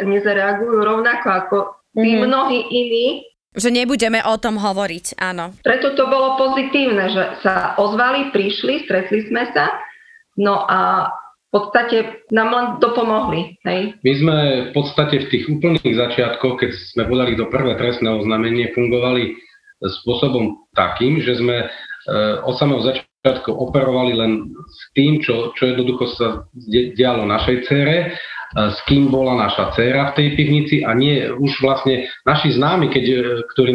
[0.04, 1.56] nezareagujú rovnako ako
[1.96, 2.24] tí mm-hmm.
[2.24, 3.06] mnohí iní,
[3.54, 5.54] že nebudeme o tom hovoriť, áno.
[5.66, 9.74] Preto to bolo pozitívne, že sa ozvali, prišli, stretli sme sa,
[10.38, 11.10] no a
[11.50, 13.58] v podstate nám len dopomohli.
[13.66, 13.98] Hej?
[14.06, 14.36] My sme
[14.70, 19.34] v podstate v tých úplných začiatkoch, keď sme podali to prvé trestné oznámenie, fungovali
[19.82, 21.66] spôsobom takým, že sme e,
[22.46, 28.14] od samého začiatku operovali len s tým, čo, čo jednoducho sa dialo našej cére
[28.50, 33.04] s kým bola naša dcéra v tej pivnici a nie už vlastne naši známi, keď,
[33.06, 33.72] e, ktorí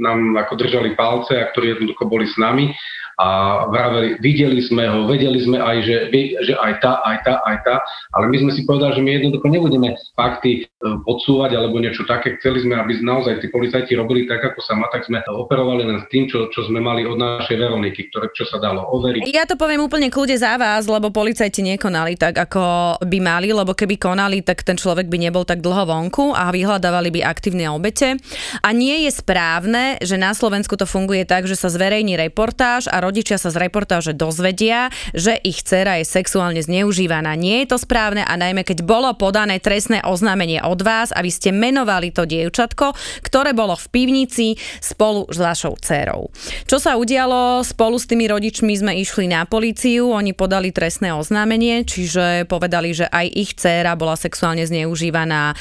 [0.00, 2.72] nám ako držali palce a ktorí jednoducho boli s nami,
[3.16, 3.28] a
[3.72, 5.96] vraveli, videli sme ho, vedeli sme aj, že,
[6.44, 7.74] že aj tá, aj tá, aj tá,
[8.12, 10.62] ale my sme si povedali, že my jednoducho nebudeme fakty e,
[11.00, 12.36] podsúvať alebo niečo také.
[12.36, 16.04] Chceli sme, aby naozaj tí policajti robili tak, ako sa má, tak sme operovali len
[16.04, 19.24] s tým, čo, čo sme mali od našej Veroniky, ktoré, čo sa dalo overiť.
[19.32, 23.72] Ja to poviem úplne kľude za vás, lebo policajti nekonali tak, ako by mali, lebo
[23.72, 28.20] keby konali, tak ten človek by nebol tak dlho vonku a vyhľadávali by aktívne obete.
[28.60, 33.05] A nie je správne, že na Slovensku to funguje tak, že sa zverejní reportáž a
[33.06, 37.38] rodičia sa z reportáže dozvedia, že ich dcera je sexuálne zneužívaná.
[37.38, 41.30] Nie je to správne a najmä keď bolo podané trestné oznámenie od vás a vy
[41.30, 46.34] ste menovali to dievčatko, ktoré bolo v pivnici spolu s vašou dcerou.
[46.66, 47.62] Čo sa udialo?
[47.62, 53.06] Spolu s tými rodičmi sme išli na políciu, oni podali trestné oznámenie, čiže povedali, že
[53.06, 55.54] aj ich dcéra bola sexuálne zneužívaná e,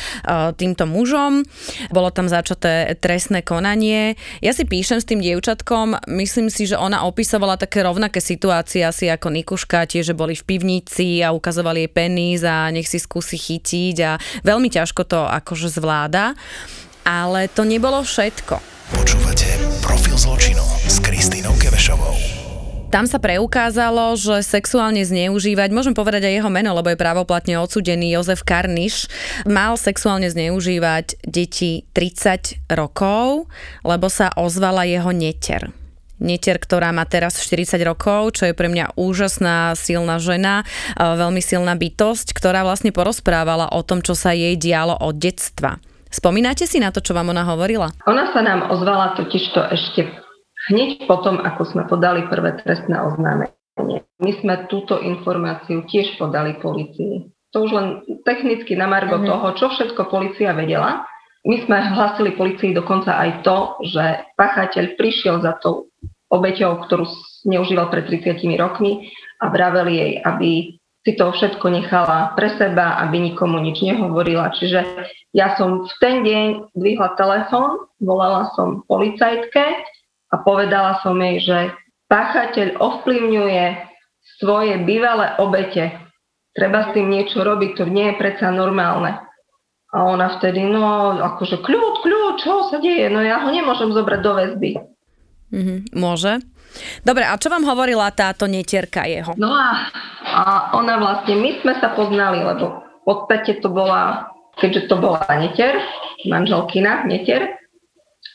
[0.58, 1.45] týmto mužom.
[1.93, 4.17] Bolo tam začaté trestné konanie.
[4.41, 8.80] Ja si píšem s tým dievčatkom, myslím si, že ona opísala opisovala také rovnaké situácie
[8.80, 12.95] asi ako Nikuška, tiež, že boli v pivnici a ukazovali jej penis a nech si
[12.95, 14.15] skúsi chytiť a
[14.48, 16.32] veľmi ťažko to akože zvláda.
[17.04, 18.56] Ale to nebolo všetko.
[18.95, 19.52] Počúvate
[19.84, 22.15] Profil zločinu s Kristýnou Kevešovou.
[22.88, 28.15] Tam sa preukázalo, že sexuálne zneužívať, môžem povedať aj jeho meno, lebo je právoplatne odsudený
[28.15, 29.12] Jozef Karniš,
[29.43, 33.52] mal sexuálne zneužívať deti 30 rokov,
[33.84, 35.76] lebo sa ozvala jeho neter
[36.19, 40.63] netier, ktorá má teraz 40 rokov, čo je pre mňa úžasná, silná žena,
[40.95, 45.80] veľmi silná bytosť, ktorá vlastne porozprávala o tom, čo sa jej dialo od detstva.
[46.12, 47.91] Spomínate si na to, čo vám ona hovorila?
[48.08, 50.25] Ona sa nám ozvala totižto ešte
[50.71, 53.51] hneď potom, ako sme podali prvé trestné oznámenie.
[54.23, 57.28] My sme túto informáciu tiež podali policii.
[57.51, 57.88] To už len
[58.23, 59.32] technicky na margo mm-hmm.
[59.32, 61.04] toho, čo všetko policia vedela.
[61.45, 65.85] My sme hlasili policii dokonca aj to, že pachateľ prišiel za tou
[66.30, 67.06] obeťou, ktorú
[67.46, 69.10] neužíval pred 30 rokmi
[69.42, 70.52] a vraveli jej, aby
[71.06, 74.50] si to všetko nechala pre seba, aby nikomu nič nehovorila.
[74.58, 75.06] Čiže
[75.38, 79.86] ja som v ten deň dvihla telefón, volala som policajtke
[80.34, 81.58] a povedala som jej, že
[82.10, 83.66] páchateľ ovplyvňuje
[84.42, 85.94] svoje bývalé obete.
[86.58, 89.22] Treba s tým niečo robiť, to nie je predsa normálne.
[89.94, 93.08] A ona vtedy, no akože kľud, kľud, čo sa deje?
[93.14, 94.72] No ja ho nemôžem zobrať do väzby.
[95.56, 96.44] Mm-hmm, môže.
[97.08, 99.32] Dobre, a čo vám hovorila táto netierka jeho?
[99.39, 99.88] No a,
[100.28, 100.41] a
[100.76, 104.28] ona vlastne, my sme sa poznali, lebo v podstate to bola,
[104.60, 105.80] keďže to bola netier,
[106.28, 107.56] manželkina netier,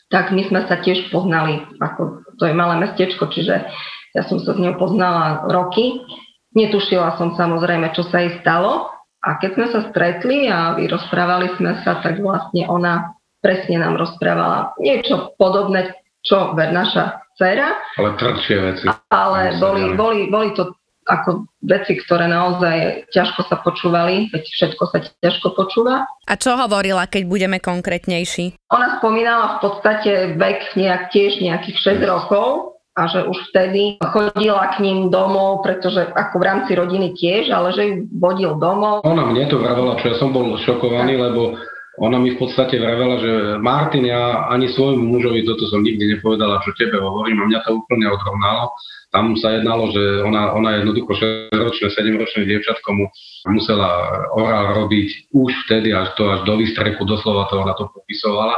[0.09, 3.69] tak my sme sa tiež poznali, ako to je malé mestečko, čiže
[4.11, 6.03] ja som sa s ňou poznala roky.
[6.51, 8.91] Netušila som samozrejme, čo sa jej stalo.
[9.21, 14.75] A keď sme sa stretli a vyrozprávali sme sa, tak vlastne ona presne nám rozprávala
[14.81, 17.77] niečo podobné, čo ver naša dcera.
[17.97, 18.85] Ale tvrdšie veci.
[19.09, 20.73] Ale boli, boli, boli to
[21.09, 26.05] ako veci, ktoré naozaj ťažko sa počúvali, veď všetko sa ťažko počúva.
[26.29, 28.69] A čo hovorila, keď budeme konkrétnejší?
[28.69, 34.75] Ona spomínala v podstate vek nejak tiež nejakých 6 rokov a že už vtedy chodila
[34.75, 39.01] k ním domov, pretože ako v rámci rodiny tiež, ale že ju vodil domov.
[39.07, 41.55] Ona mne to vravela, čo ja som bol šokovaný, lebo
[41.99, 46.63] ona mi v podstate vravela, že Martin, ja ani svojmu mužovi toto som nikdy nepovedala,
[46.63, 48.71] čo tebe hovorím a mňa to úplne odrovnalo.
[49.11, 53.05] Tam sa jednalo, že ona, ona jednoducho 6-ročné, 7-ročné dievčatko mu
[53.51, 58.55] musela orál robiť už vtedy, až to až do výstrechu, doslova to ona to popisovala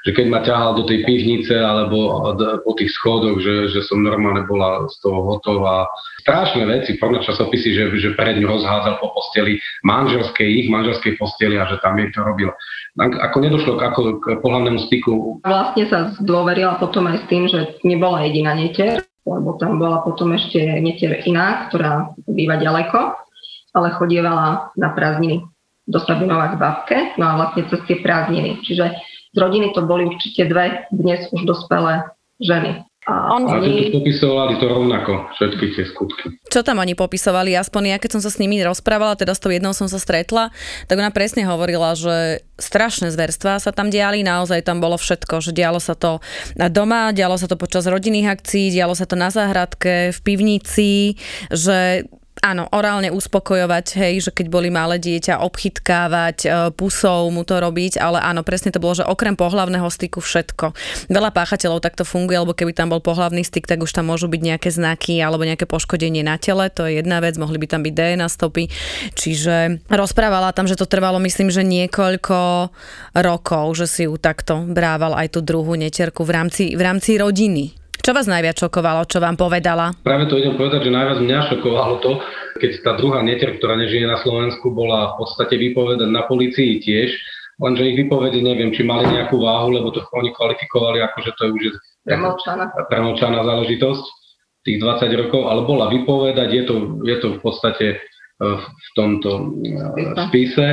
[0.00, 2.24] že keď ma ťahal do tej pivnice alebo
[2.64, 5.84] po tých schodoch, že, že som normálne bola z toho hotová.
[6.24, 11.60] Strašné veci, porno časopisy, že, že pred ňu rozhádzal po posteli manželskej, ich manželskej posteli
[11.60, 12.48] a že tam jej to robil.
[12.96, 15.40] Ako nedošlo k, ako, k pohľadnému styku.
[15.44, 20.32] Vlastne sa zdôverila potom aj s tým, že nebola jediná netier, lebo tam bola potom
[20.32, 23.16] ešte netier iná, ktorá býva ďaleko,
[23.76, 25.44] ale chodievala na prázdniny
[25.90, 28.62] do Sabinova k babke, no a vlastne cez tie prázdniny.
[28.62, 28.94] Čiže
[29.30, 32.10] z rodiny to boli určite dve dnes už dospelé
[32.42, 32.82] ženy.
[33.08, 33.64] A on to
[33.96, 36.36] popisovali to rovnako, všetky tie skutky.
[36.52, 37.56] Čo tam oni popisovali?
[37.56, 40.52] Aspoň ja, keď som sa s nimi rozprávala, teda s tou jednou som sa stretla,
[40.84, 45.56] tak ona presne hovorila, že strašné zverstva sa tam diali, naozaj tam bolo všetko, že
[45.56, 46.20] dialo sa to
[46.68, 51.16] doma, dialo sa to počas rodinných akcií, dialo sa to na záhradke, v pivnici,
[51.48, 52.04] že
[52.40, 58.00] áno, orálne uspokojovať, hej, že keď boli malé dieťa, obchytkávať, e, pusou mu to robiť,
[58.00, 60.72] ale áno, presne to bolo, že okrem pohlavného styku všetko.
[61.12, 64.40] Veľa páchateľov takto funguje, lebo keby tam bol pohlavný styk, tak už tam môžu byť
[64.40, 67.92] nejaké znaky alebo nejaké poškodenie na tele, to je jedna vec, mohli by tam byť
[67.92, 68.72] DNA stopy.
[69.12, 72.72] Čiže rozprávala tam, že to trvalo, myslím, že niekoľko
[73.20, 77.79] rokov, že si ju takto brával aj tú druhú netierku v rámci, v rámci rodiny.
[78.00, 79.92] Čo vás najviac šokovalo, čo vám povedala?
[80.00, 82.12] Práve to idem povedať, že najviac mňa šokovalo to,
[82.56, 87.12] keď tá druhá netier, ktorá nežije na Slovensku, bola v podstate vypovedať na policii tiež,
[87.60, 91.40] lenže ich vypovede neviem, či mali nejakú váhu, lebo to oni kvalifikovali ako, že to
[91.44, 91.64] je už
[92.88, 94.04] premlčaná záležitosť
[94.64, 97.96] tých 20 rokov, ale bola vypovedať, je to, je to v podstate e,
[98.60, 99.40] v tomto e,
[100.28, 100.68] spise.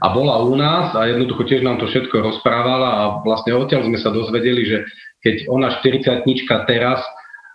[0.00, 4.00] A bola u nás a jednoducho tiež nám to všetko rozprávala a vlastne odtiaľ sme
[4.00, 4.78] sa dozvedeli, že
[5.20, 6.24] keď ona 40
[6.64, 7.00] teraz,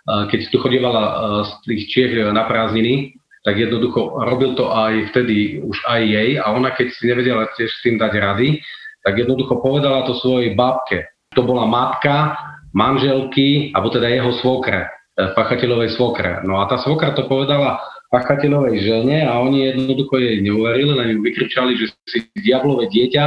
[0.06, 1.02] keď tu chodievala
[1.46, 6.50] z tých Čiech na prázdniny, tak jednoducho robil to aj vtedy už aj jej a
[6.50, 8.58] ona keď si nevedela tiež s tým dať rady,
[9.06, 11.06] tak jednoducho povedala to svojej babke.
[11.38, 12.34] To bola matka
[12.74, 16.42] manželky, alebo teda jeho svokre, pachateľovej svokre.
[16.42, 17.78] No a tá svokra to povedala
[18.10, 23.24] pachateľovej žene a oni jednoducho jej neuverili, len ju vykričali, že si diablové dieťa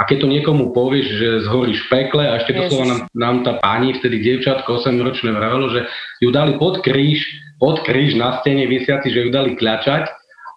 [0.00, 3.52] a keď to niekomu povieš, že zhoríš v pekle a ešte doslova nám, nám tá
[3.60, 5.84] pani, vtedy dievčatko 8-ročné vravelo, že
[6.24, 7.20] ju dali pod kríž,
[7.60, 10.08] pod kríž na stene vysiaci, že ju dali kľačať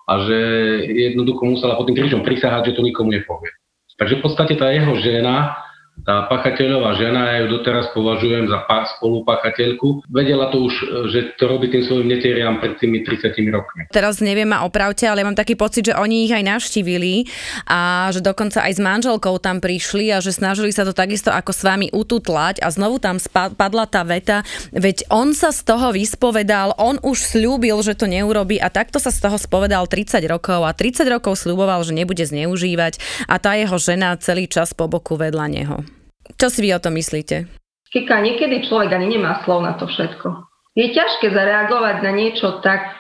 [0.07, 0.39] a že
[0.87, 3.51] jednoducho musela pod tým krížom prisahať, že to nikomu nepovie.
[3.99, 5.59] Takže v podstate tá jeho žena
[6.03, 10.73] tá pachateľová žena, ja ju doteraz považujem za spolupachateľku, vedela to už,
[11.13, 13.87] že to robí tým svojim netieriam pred tými 30 rokmi.
[13.87, 17.29] Teraz neviem ma opravte, ale mám taký pocit, že oni ich aj navštívili
[17.69, 21.55] a že dokonca aj s manželkou tam prišli a že snažili sa to takisto ako
[21.55, 23.15] s vami ututlať a znovu tam
[23.55, 24.43] padla tá veta,
[24.75, 29.07] veď on sa z toho vyspovedal, on už slúbil, že to neurobi a takto sa
[29.07, 32.99] z toho spovedal 30 rokov a 30 rokov slúboval, že nebude zneužívať
[33.31, 35.82] a tá jeho žena celý čas po boku vedľa neho.
[36.39, 37.47] Čo si vy o tom myslíte?
[37.93, 40.49] Kika, niekedy človek ani nemá slov na to všetko.
[40.73, 42.97] Je ťažké zareagovať na niečo tak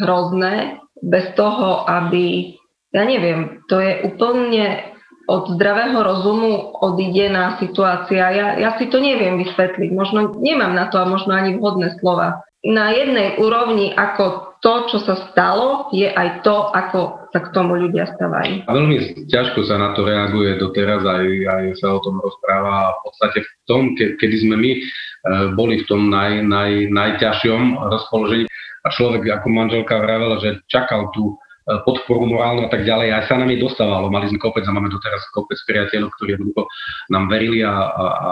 [0.00, 2.56] hrozné, bez toho, aby,
[2.96, 4.93] ja neviem, to je úplne
[5.24, 8.28] od zdravého rozumu odídená situácia.
[8.32, 9.90] Ja, ja si to neviem vysvetliť.
[9.92, 12.44] Možno nemám na to a možno ani vhodné slova.
[12.64, 17.76] Na jednej úrovni ako to, čo sa stalo, je aj to, ako sa k tomu
[17.76, 18.64] ľudia stávajú.
[18.64, 22.72] A veľmi ťažko sa na to reaguje doteraz, aj, aj sa o tom rozpráva.
[22.88, 24.80] A v podstate v tom, ke, kedy sme my e,
[25.52, 28.48] boli v tom naj, naj, najťažšom rozpoložení
[28.84, 33.08] a človek ako manželka vravela, že čakal tú podporu morálnu a tak ďalej.
[33.12, 34.12] Aj sa nám jej dostávalo.
[34.12, 36.68] Mali sme kopec a máme doteraz kopec priateľov, ktorí jednoducho
[37.08, 38.30] nám verili a, a, a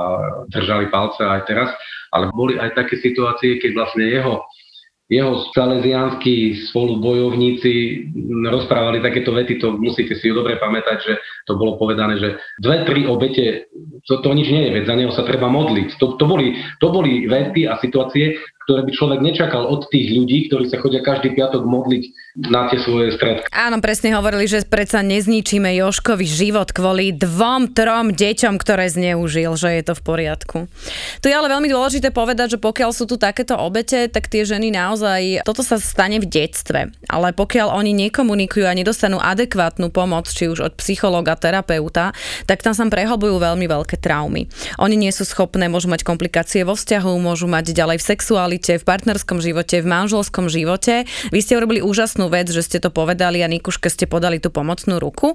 [0.52, 1.72] držali palce aj teraz.
[2.12, 4.44] Ale boli aj také situácie, keď vlastne jeho
[5.12, 7.72] jeho salesianskí spolubojovníci
[8.48, 11.12] rozprávali takéto vety, to musíte si dobre pamätať, že
[11.44, 13.68] to bolo povedané, že dve, tri obete,
[14.08, 16.00] to, to nič nie je, veď za neho sa treba modliť.
[16.00, 20.46] To, to, boli, to boli vety a situácie, ktoré by človek nečakal od tých ľudí,
[20.46, 22.04] ktorí sa chodia každý piatok modliť
[22.48, 23.44] na tie svoje stredky.
[23.52, 29.68] Áno, presne hovorili, že predsa nezničíme Joškovi život kvôli dvom, trom deťom, ktoré zneužil, že
[29.76, 30.58] je to v poriadku.
[31.20, 34.72] Tu je ale veľmi dôležité povedať, že pokiaľ sú tu takéto obete, tak tie ženy
[34.72, 40.48] naozaj, toto sa stane v detstve, ale pokiaľ oni nekomunikujú a nedostanú adekvátnu pomoc, či
[40.48, 42.16] už od psychologa, terapeuta,
[42.48, 44.48] tak tam sa prehlbujú veľmi veľké traumy.
[44.80, 48.76] Oni nie sú schopné, môžu mať komplikácie vo vzťahu, môžu mať ďalej v sexuálnej sexualite,
[48.76, 51.08] v partnerskom živote, v manželskom živote.
[51.32, 55.00] Vy ste urobili úžasnú vec, že ste to povedali a Nikuške ste podali tú pomocnú
[55.00, 55.32] ruku,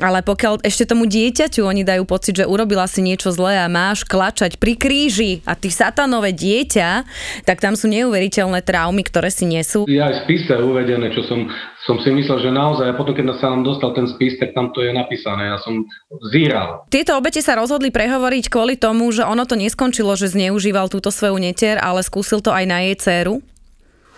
[0.00, 4.04] ale pokiaľ ešte tomu dieťaťu oni dajú pocit, že urobila si niečo zlé a máš
[4.04, 6.88] klačať pri kríži a ty satanové dieťa,
[7.48, 9.88] tak tam sú neuveriteľné traumy, ktoré si nesú.
[9.88, 11.48] Ja aj spise uvedené, čo som,
[11.86, 14.74] som si myslel, že naozaj, a potom keď sa nám dostal ten spis, tak tam
[14.74, 15.52] to je napísané.
[15.52, 15.86] Ja som
[16.34, 16.82] zíral.
[16.90, 21.38] Tieto obete sa rozhodli prehovoriť kvôli tomu, že ono to neskončilo, že zneužíval túto svoju
[21.38, 23.38] netier, ale skúsil to aj na jej dceru?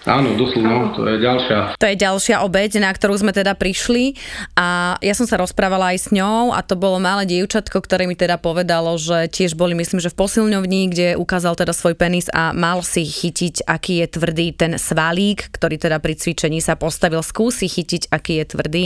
[0.09, 1.77] Áno, doslovno, to je ďalšia.
[1.77, 4.17] To je ďalšia obeď, na ktorú sme teda prišli
[4.57, 8.17] a ja som sa rozprávala aj s ňou a to bolo malé dievčatko, ktoré mi
[8.17, 12.57] teda povedalo, že tiež boli, myslím, že v posilňovni, kde ukázal teda svoj penis a
[12.57, 17.69] mal si chytiť, aký je tvrdý ten svalík, ktorý teda pri cvičení sa postavil, skúsi
[17.69, 18.85] chytiť, aký je tvrdý.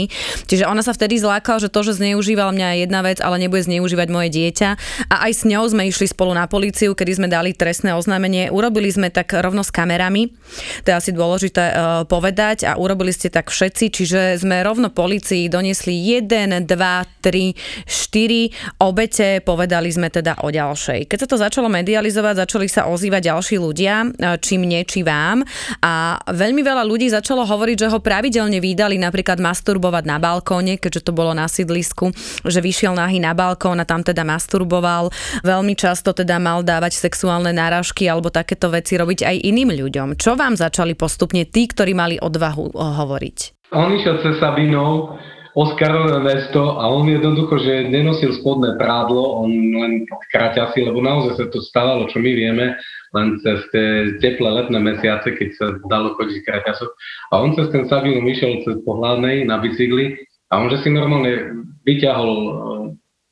[0.51, 3.63] Čiže ona sa vtedy zlákala, že to, že zneužíval mňa je jedna vec, ale nebude
[3.63, 4.69] zneužívať moje dieťa.
[5.07, 8.51] A aj s ňou sme išli spolu na políciu, kedy sme dali trestné oznámenie.
[8.51, 10.35] Urobili sme tak rovno s kamerami.
[10.83, 15.93] Teda asi dôležité uh, povedať a urobili ste tak všetci, čiže sme rovno policii doniesli
[16.17, 17.53] 1, 2, 3,
[17.85, 21.05] 4 obete, povedali sme teda o ďalšej.
[21.05, 24.09] Keď sa to začalo medializovať, začali sa ozývať ďalší ľudia,
[24.41, 25.45] či mne, či vám
[25.85, 31.05] a veľmi veľa ľudí začalo hovoriť, že ho pravidelne vydali napríklad masturbovať na balkóne, keďže
[31.05, 32.09] to bolo na sídlisku,
[32.41, 35.13] že vyšiel nahý na balkón a tam teda masturboval.
[35.45, 40.17] Veľmi často teda mal dávať sexuálne náražky alebo takéto veci robiť aj iným ľuďom.
[40.17, 43.69] Čo vám začali postupne tí, ktorí mali odvahu hovoriť?
[43.75, 45.19] On išiel cez Sabinov,
[45.55, 50.03] Oskarové mesto a on jednoducho, že nenosil spodné prádlo, on len
[50.35, 52.75] kraťasy, lebo naozaj sa to stávalo, čo my vieme,
[53.15, 56.89] len cez tie teplé letné mesiace, keď sa dalo chodiť kraťasok.
[57.31, 60.19] A on cez ten Sabinov išiel cez pohľadnej na bicykli
[60.51, 62.31] a on že si normálne vyťahol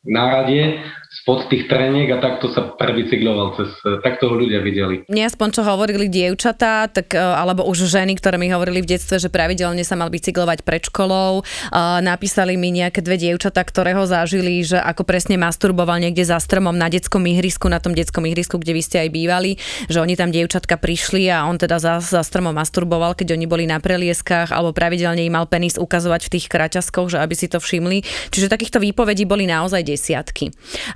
[0.07, 0.79] náradie
[1.13, 3.69] spod tých treniek a takto sa prebicykloval cez,
[4.01, 5.05] takto ho ľudia videli.
[5.13, 9.21] Nie aspoň čo hovorili dievčatá, tak, e, alebo už ženy, ktoré mi hovorili v detstve,
[9.21, 11.41] že pravidelne sa mal bicyklovať pred školou.
[11.41, 11.43] E,
[12.01, 16.73] napísali mi nejaké dve dievčatá, ktoré ho zažili, že ako presne masturboval niekde za stromom
[16.73, 20.33] na detskom ihrisku, na tom detskom ihrisku, kde vy ste aj bývali, že oni tam
[20.33, 24.73] dievčatka prišli a on teda za, za stromom masturboval, keď oni boli na prelieskách, alebo
[24.73, 28.01] pravidelne im mal penis ukazovať v tých kraťaskoch, že aby si to všimli.
[28.33, 30.49] Čiže takýchto výpovedí boli naozaj desiatky.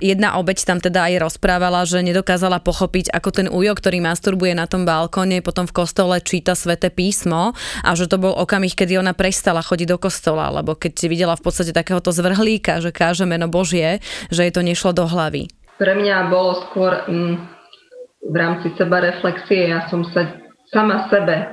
[0.08, 4.64] Jedna obeď tam teda aj rozprávala, že nedokázala pochopiť, ako ten ujo, ktorý masturbuje na
[4.64, 7.52] tom balkóne, potom v kostole číta sväté písmo
[7.84, 11.44] a že to bol okamih, kedy ona prestala chodiť do kostola, lebo keď videla v
[11.44, 14.00] podstate takéhoto zvrhlíka, že káže meno Božie,
[14.32, 15.52] že jej to nešlo do hlavy.
[15.76, 17.34] Pre mňa bolo skôr mm,
[18.32, 20.24] v rámci seba reflexie, ja som sa
[20.72, 21.52] sama sebe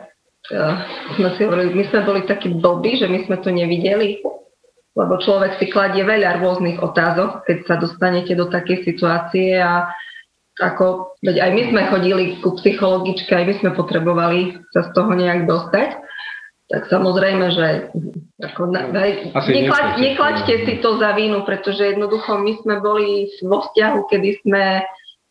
[0.56, 0.80] uh,
[1.20, 4.24] sme si hovorili, my sme boli takí blbí, že my sme to nevideli,
[4.96, 9.92] lebo človek si kladie veľa rôznych otázok, keď sa dostanete do takej situácie a
[10.56, 15.12] ako, veď aj my sme chodili ku psychologičke, aj my sme potrebovali sa z toho
[15.12, 16.00] nejak dostať,
[16.72, 17.68] tak samozrejme, že
[18.40, 24.30] ako, neklaď, neklaďte si to za vínu, pretože jednoducho my sme boli vo vzťahu, kedy
[24.48, 24.82] sme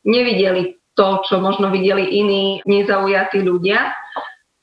[0.05, 3.97] nevideli to, čo možno videli iní nezaujatí ľudia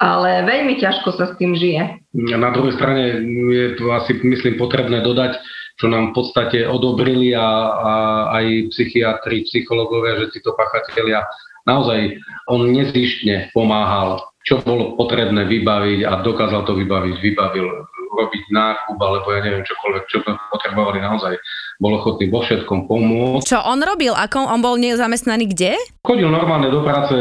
[0.01, 2.01] ale veľmi ťažko sa s tým žije.
[2.17, 3.21] Na druhej strane
[3.53, 5.37] je tu asi, myslím, potrebné dodať,
[5.77, 7.93] čo nám v podstate odobrili a, a
[8.41, 11.21] aj psychiatri, psychológovia, že títo pachatelia
[11.69, 12.17] naozaj
[12.49, 19.27] on nezištne pomáhal, čo bolo potrebné vybaviť a dokázal to vybaviť, vybavil robiť nákup alebo
[19.31, 21.37] ja neviem čokoľvek, čo potrebovali naozaj
[21.81, 23.49] bol ochotný vo všetkom pomôcť.
[23.49, 24.13] Čo on robil?
[24.13, 25.73] Ako on bol nezamestnaný kde?
[26.05, 27.13] Chodil normálne do práce,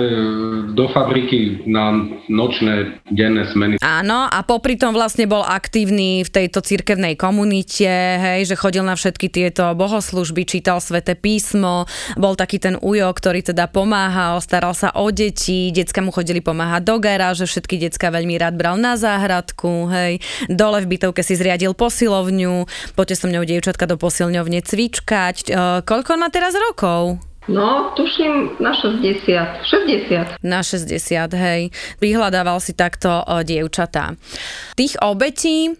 [0.77, 1.97] do fabriky na
[2.29, 3.81] nočné, denné smeny.
[3.81, 7.89] Áno, a popri tom vlastne bol aktívny v tejto cirkevnej komunite,
[8.21, 11.89] hej, že chodil na všetky tieto bohoslužby, čítal sväté písmo,
[12.21, 16.85] bol taký ten ujo, ktorý teda pomáhal, staral sa o deti, decka mu chodili pomáhať
[16.85, 21.73] do garáže, všetky decka veľmi rád bral na záhradku, hej, dole v bytovke si zriadil
[21.73, 25.37] posilovňu, poďte so mňou dievčatka do posilňovne cvičkať.
[25.47, 25.53] E,
[25.87, 27.23] koľko on má teraz rokov?
[27.47, 29.23] No, tuším na 60.
[29.67, 30.39] 60.
[30.43, 31.71] Na 60, hej.
[32.03, 34.19] Vyhľadával si takto o, dievčatá.
[34.75, 35.75] Tých obetí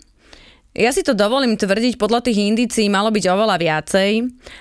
[0.71, 4.11] ja si to dovolím tvrdiť, podľa tých indícií malo byť oveľa viacej,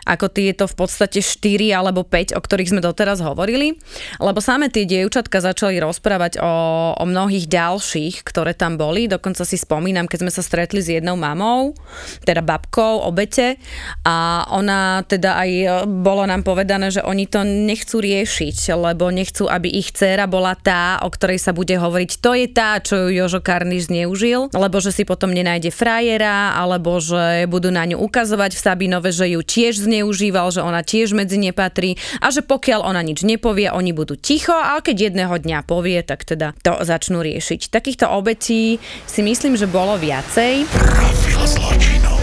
[0.10, 3.78] ako tieto v podstate 4 alebo 5, o ktorých sme doteraz hovorili,
[4.18, 6.52] lebo same tie dievčatka začali rozprávať o,
[6.98, 11.14] o mnohých ďalších, ktoré tam boli, dokonca si spomínam, keď sme sa stretli s jednou
[11.14, 11.78] mamou,
[12.26, 13.62] teda babkou, obete
[14.02, 19.46] a ona teda aj e, bolo nám povedané, že oni to nechcú riešiť, lebo nechcú,
[19.46, 23.14] aby ich dcéra bola tá, o ktorej sa bude hovoriť, to je tá, čo ju
[23.14, 28.02] Jožo Karniš zneužil, lebo že si potom nenájde fraj frajera, alebo že budú na ňu
[28.02, 32.42] ukazovať v Sabinove, že ju tiež zneužíval, že ona tiež medzi ne patrí a že
[32.42, 36.82] pokiaľ ona nič nepovie, oni budú ticho a keď jedného dňa povie, tak teda to
[36.82, 37.70] začnú riešiť.
[37.70, 40.66] Takýchto obetí si myslím, že bolo viacej.
[40.74, 42.14] Profil zločinu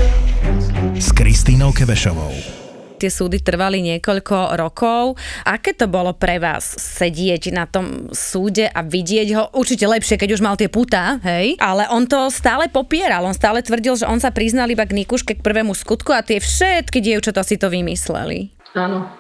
[0.99, 2.66] s Kristínou Kebešovou
[2.97, 5.21] tie súdy trvali niekoľko rokov.
[5.45, 9.45] Aké to bolo pre vás sedieť na tom súde a vidieť ho?
[9.53, 11.61] Určite lepšie, keď už mal tie putá, hej?
[11.61, 15.39] Ale on to stále popieral, on stále tvrdil, že on sa priznal iba k Nikuške
[15.39, 18.51] k prvému skutku a tie všetky dievčatá si to vymysleli.
[18.75, 19.13] Áno.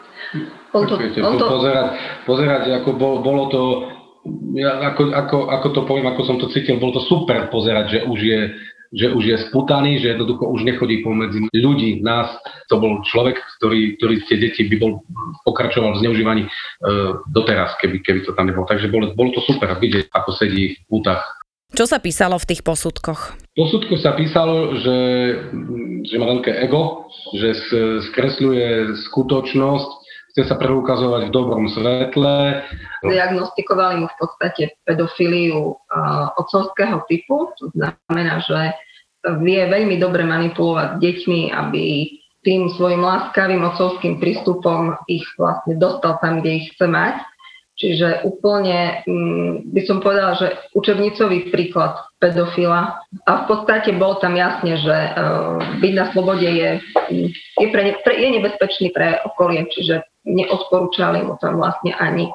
[0.76, 1.44] On to, on to...
[1.46, 1.86] Pozerať,
[2.28, 3.62] pozerať ako bol, bolo to
[4.58, 7.98] ja ako, ako, ako to poviem, ako som to cítil, bolo to super pozerať, že
[8.10, 8.40] už je
[8.96, 12.32] že už je sputaný, že jednoducho už nechodí pomedzi ľudí, nás.
[12.72, 14.92] To bol človek, ktorý, ktorý tie deti by bol
[15.44, 16.50] pokračoval v zneužívaní e,
[17.28, 18.64] doteraz, keby, keby to tam nebolo.
[18.64, 21.22] Takže bolo, bolo to super vidieť, ako sedí v pútach.
[21.76, 23.36] Čo sa písalo v tých posudkoch?
[23.36, 24.98] V posudku sa písalo, že,
[26.08, 27.52] že má veľké ego, že
[28.12, 29.90] skresľuje skutočnosť,
[30.36, 32.60] chce sa preukazovať v dobrom svetle.
[33.02, 38.76] Diagnostikovali mu v podstate pedofíliu uh, otcovského typu, to znamená, že
[39.42, 41.84] vie veľmi dobre manipulovať deťmi, aby
[42.46, 47.18] tým svojim láskavým otcovským prístupom ich vlastne dostal tam, kde ich chce mať.
[47.76, 54.32] Čiže úplne mm, by som povedala, že učebnicový príklad pedofila a v podstate bol tam
[54.32, 56.80] jasne, že uh, byť na slobode je,
[57.60, 62.32] je, pre, pre, je nebezpečný pre okolie, čiže neodporúčali mu tam vlastne ani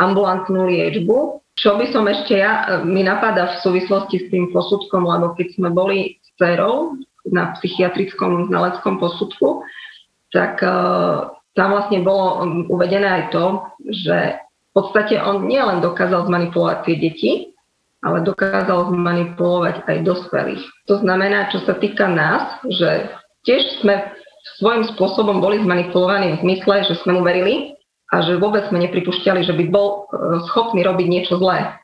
[0.00, 1.44] ambulantnú liečbu.
[1.58, 5.68] Čo by som ešte ja, mi napadá v súvislosti s tým posudkom, lebo keď sme
[5.74, 6.94] boli s dcerou
[7.28, 9.66] na psychiatrickom znaleckom posudku,
[10.30, 13.44] tak uh, tam vlastne bolo uvedené aj to,
[13.90, 14.38] že
[14.78, 17.32] podstate on nielen dokázal zmanipulovať tie deti,
[18.06, 20.62] ale dokázal zmanipulovať aj dospelých.
[20.86, 23.10] To znamená, čo sa týka nás, že
[23.42, 24.14] tiež sme
[24.62, 27.74] svojím spôsobom boli zmanipulovaní v zmysle, že sme mu verili
[28.14, 31.74] a že vôbec sme nepripúšťali, že by bol e, schopný robiť niečo zlé.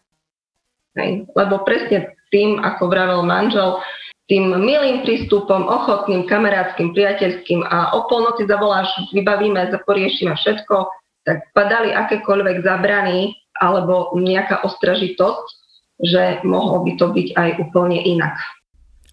[0.95, 1.27] Hej.
[1.35, 3.83] Lebo presne tým, ako vravel manžel,
[4.25, 10.89] tým milým prístupom, ochotným, kamarádským, priateľským a o polnoci zavoláš, vybavíme, poriešime všetko,
[11.29, 15.47] tak padali akékoľvek zabrany alebo nejaká ostražitosť,
[16.03, 18.35] že mohlo by to byť aj úplne inak.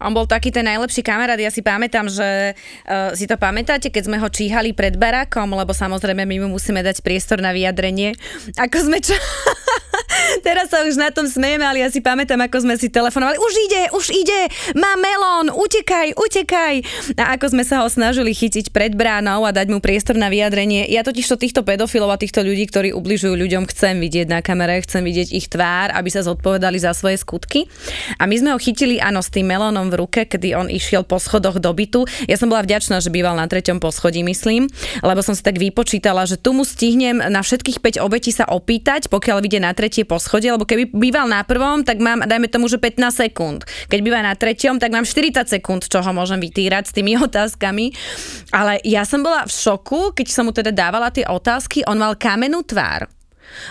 [0.01, 4.03] On bol taký ten najlepší kamarát, ja si pamätám, že uh, si to pamätáte, keď
[4.09, 8.17] sme ho číhali pred barákom, lebo samozrejme my mu musíme dať priestor na vyjadrenie.
[8.57, 9.13] Ako sme čo...
[10.45, 13.37] Teraz sa už na tom smejeme, ale ja si pamätám, ako sme si telefonovali.
[13.39, 14.41] Už ide, už ide,
[14.75, 16.75] má melón, utekaj, utekaj.
[17.19, 20.87] A ako sme sa ho snažili chytiť pred bránou a dať mu priestor na vyjadrenie.
[20.87, 24.83] Ja totiž to týchto pedofilov a týchto ľudí, ktorí ubližujú ľuďom, chcem vidieť na kamere,
[24.83, 27.67] chcem vidieť ich tvár, aby sa zodpovedali za svoje skutky.
[28.19, 31.19] A my sme ho chytili, áno, s tým melónom v ruke, kedy on išiel po
[31.19, 32.07] schodoch do bytu.
[32.31, 34.71] Ja som bola vďačná, že býval na treťom poschodí, myslím,
[35.03, 39.11] lebo som si tak vypočítala, že tu mu stihnem na všetkých 5 obetí sa opýtať,
[39.11, 42.79] pokiaľ vyjde na tretie poschodie, lebo keby býval na prvom, tak mám, dajme tomu, že
[42.79, 43.67] 15 sekúnd.
[43.91, 47.91] Keď býva na treťom, tak mám 40 sekúnd, čo ho môžem vytýrať s tými otázkami.
[48.55, 52.15] Ale ja som bola v šoku, keď som mu teda dávala tie otázky, on mal
[52.15, 53.20] kamenú tvár.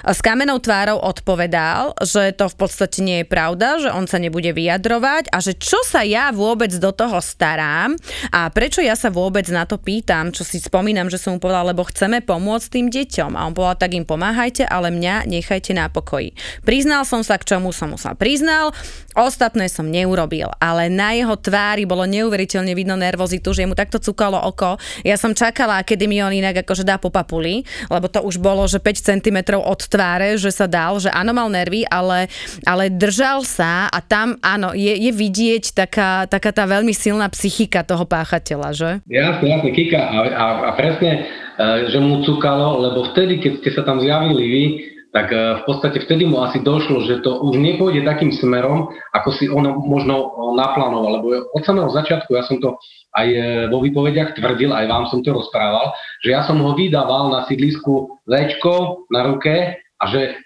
[0.04, 4.52] S kamenou tvárou odpovedal, že to v podstate nie je pravda, že on sa nebude
[4.52, 7.96] vyjadrovať a že čo sa ja vôbec do toho starám
[8.32, 11.72] a prečo ja sa vôbec na to pýtam, čo si spomínam, že som mu povedala,
[11.72, 13.32] lebo chceme pomôcť tým deťom.
[13.36, 16.32] A on povedal, tak im pomáhajte, ale mňa nechajte na pokoji.
[16.62, 18.72] Priznal som sa, k čomu som sa priznal,
[19.18, 24.38] ostatné som neurobil, ale na jeho tvári bolo neuveriteľne vidno nervozitu, že mu takto cukalo
[24.38, 24.76] oko.
[25.06, 28.66] Ja som čakala, kedy mi on inak akože dá po papuli, lebo to už bolo,
[28.66, 32.30] že 5 cm od tváre, že sa dal, že áno, mal nervy, ale,
[32.66, 37.82] ale držal sa a tam, áno, je, je vidieť taká, taká tá veľmi silná psychika
[37.82, 38.90] toho páchateľa, že?
[39.10, 40.00] Jasne, jasne, Kika.
[40.00, 44.44] A, a, a presne, e, že mu cukalo, lebo vtedy, keď ste sa tam zjavili
[44.46, 44.64] vy,
[45.10, 49.28] tak e, v podstate vtedy mu asi došlo, že to už nepôjde takým smerom, ako
[49.34, 52.78] si on možno naplánoval, lebo od samého začiatku, ja som to
[53.18, 53.38] aj e,
[53.68, 55.90] vo výpovediach tvrdil, aj vám som to rozprával,
[56.22, 60.38] že ja som ho vydával na sídlisku Včko na ruke a že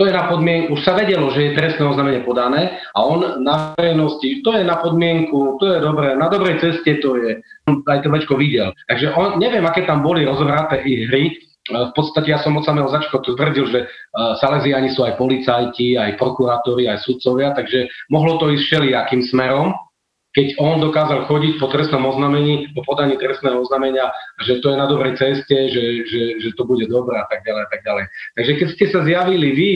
[0.00, 3.76] to je na podmienku, už sa vedelo, že je trestné oznámenie podané a on na
[3.76, 7.38] verejnosti, to je na podmienku, to je dobré, na dobrej ceste to je,
[7.68, 8.72] aj to Včko videl.
[8.88, 11.36] Takže on, neviem, aké tam boli rozvraté ich hry,
[11.70, 13.86] v podstate ja som od samého začiatku tvrdil, že
[14.42, 19.70] Salesiani sú aj policajti, aj prokurátori, aj sudcovia, takže mohlo to ísť všelijakým smerom,
[20.32, 24.08] keď on dokázal chodiť po trestnom oznámení, po podaní trestného oznámenia,
[24.42, 27.62] že to je na dobrej ceste, že, že, že to bude dobré a tak ďalej
[27.62, 28.04] a tak ďalej.
[28.40, 29.72] Takže keď ste sa zjavili vy,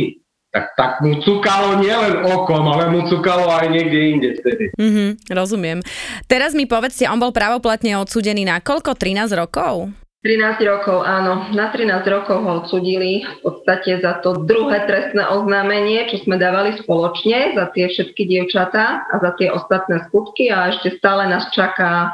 [0.56, 4.72] tak, tak mu cukalo nielen okom, ale mu cukalo aj niekde inde vtedy.
[4.80, 5.84] Mm-hmm, rozumiem.
[6.24, 8.96] Teraz mi povedzte, on bol pravoplatne odsudený na koľko?
[8.96, 9.92] 13 rokov?
[10.26, 11.46] 13 rokov, áno.
[11.54, 16.74] Na 13 rokov ho odsudili v podstate za to druhé trestné oznámenie, čo sme dávali
[16.82, 22.10] spoločne za tie všetky dievčatá a za tie ostatné skutky a ešte stále nás čaká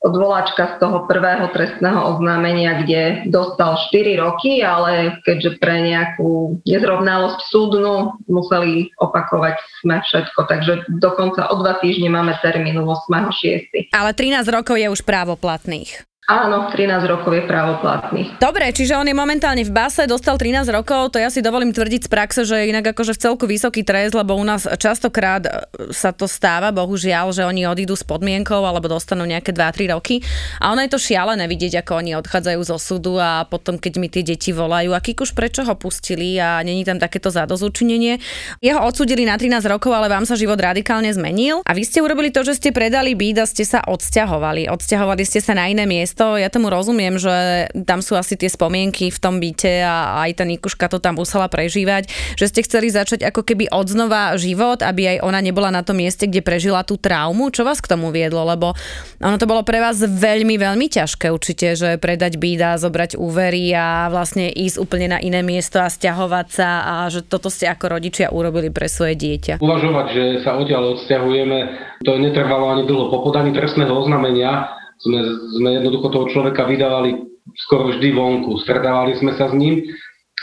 [0.00, 7.40] odvoláčka z toho prvého trestného oznámenia, kde dostal 4 roky, ale keďže pre nejakú nezrovnalosť
[7.48, 13.92] súdnu museli opakovať sme všetko, takže dokonca o dva týždne máme termín 8.6.
[13.92, 16.13] Ale 13 rokov je už právoplatných.
[16.24, 18.32] Áno, 13 rokov je právoplatný.
[18.40, 22.08] Dobre, čiže on je momentálne v base, dostal 13 rokov, to ja si dovolím tvrdiť
[22.08, 25.52] z praxe, že je inak akože v celku vysoký trest, lebo u nás častokrát e,
[25.92, 30.24] sa to stáva, bohužiaľ, že oni odídu s podmienkou alebo dostanú nejaké 2-3 roky.
[30.64, 34.08] A ono je to šialené vidieť, ako oni odchádzajú zo súdu a potom, keď mi
[34.08, 38.16] tie deti volajú, a už prečo ho pustili a není tam takéto zadozúčinenie.
[38.64, 41.60] Jeho odsudili na 13 rokov, ale vám sa život radikálne zmenil.
[41.68, 44.72] A vy ste urobili to, že ste predali byt a ste sa odsťahovali.
[44.72, 48.46] Odsťahovali ste sa na iné miesto miesto, ja tomu rozumiem, že tam sú asi tie
[48.46, 52.06] spomienky v tom byte a aj tá Nikuška to tam musela prežívať,
[52.38, 56.30] že ste chceli začať ako keby odznova život, aby aj ona nebola na tom mieste,
[56.30, 57.50] kde prežila tú traumu.
[57.50, 58.46] Čo vás k tomu viedlo?
[58.46, 58.78] Lebo
[59.18, 63.74] ono to bolo pre vás veľmi, veľmi ťažké určite, že predať byt a zobrať úvery
[63.74, 67.98] a vlastne ísť úplne na iné miesto a stiahovať sa a že toto ste ako
[67.98, 69.58] rodičia urobili pre svoje dieťa.
[69.58, 71.58] Uvažovať, že sa odtiaľ odsťahujeme,
[72.06, 73.10] to netrvalo ani dlho.
[73.10, 75.20] Po podaní trestného oznámenia sme,
[75.60, 77.28] sme jednoducho toho človeka vydávali
[77.68, 79.84] skoro vždy vonku, stretávali sme sa s ním,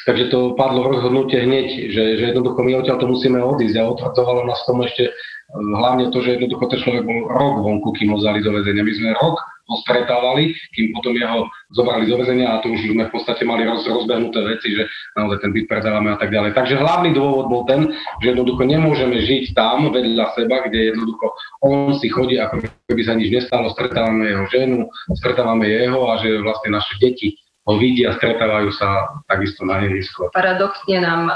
[0.05, 4.45] takže to padlo rozhodnutie hneď, že, že jednoducho my odtiaľ to musíme odísť a otvrdzovalo
[4.45, 5.14] nás tomu ešte eh,
[5.57, 8.86] hlavne to, že jednoducho ten človek bol rok vonku, kým ho vzali do väzenia.
[8.86, 9.41] My sme rok
[9.72, 13.63] ho stretávali, kým potom jeho zobrali do väzenia a to už sme v podstate mali
[13.63, 14.84] roz, rozbehnuté veci, že
[15.15, 16.51] naozaj ten byt predávame a tak ďalej.
[16.51, 21.32] Takže hlavný dôvod bol ten, že jednoducho nemôžeme žiť tam vedľa seba, kde jednoducho
[21.63, 24.80] on si chodí, ako keby sa nič nestalo, stretávame jeho ženu,
[25.15, 30.34] stretávame jeho a že vlastne naše deti ho vidia, stretávajú sa takisto na nevisko.
[30.34, 31.34] Paradoxne nám e,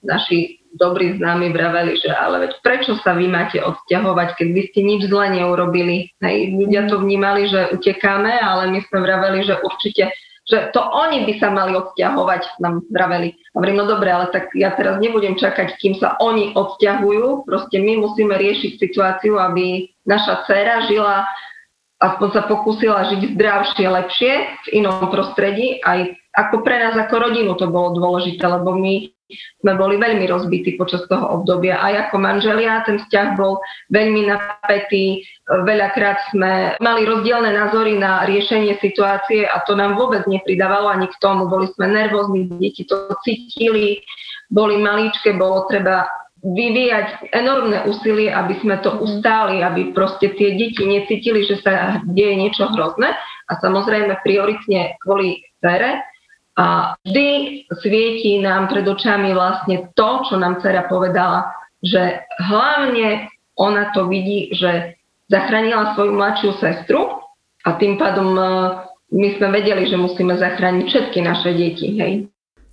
[0.00, 4.80] naši dobrí známi vraveli, že ale veď prečo sa vy máte odsťahovať, keď vy ste
[4.84, 6.12] nič zle neurobili.
[6.20, 10.12] Hej, ľudia to vnímali, že utekáme, ale my sme vraveli, že určite
[10.48, 13.36] že to oni by sa mali odsťahovať, nám vraveli.
[13.52, 18.00] Hovorím, no dobre, ale tak ja teraz nebudem čakať, kým sa oni odsťahujú, proste my
[18.00, 21.28] musíme riešiť situáciu, aby naša dcera žila,
[22.00, 24.32] aspoň sa pokúsila žiť zdravšie, lepšie,
[24.64, 29.10] v inom prostredí, aj ako pre nás ako rodinu to bolo dôležité, lebo my
[29.60, 31.78] sme boli veľmi rozbití počas toho obdobia.
[31.78, 33.60] Aj ako manželia ten vzťah bol
[33.92, 35.22] veľmi napätý.
[35.48, 41.20] Veľakrát sme mali rozdielne názory na riešenie situácie a to nám vôbec nepridávalo ani k
[41.20, 41.48] tomu.
[41.48, 44.00] Boli sme nervózni, deti to cítili,
[44.48, 46.08] boli malíčke, bolo treba
[46.38, 52.38] vyvíjať enormné úsilie, aby sme to ustáli, aby proste tie deti necítili, že sa deje
[52.38, 53.10] niečo hrozné.
[53.48, 55.98] A samozrejme prioritne kvôli vere,
[56.58, 57.28] a vždy
[57.78, 61.54] svieti nám pred očami vlastne to, čo nám dcera povedala,
[61.86, 62.18] že
[62.50, 64.98] hlavne ona to vidí, že
[65.30, 67.22] zachránila svoju mladšiu sestru
[67.62, 68.42] a tým pádom e,
[69.14, 71.88] my sme vedeli, že musíme zachrániť všetky naše deti.
[71.94, 72.14] Hej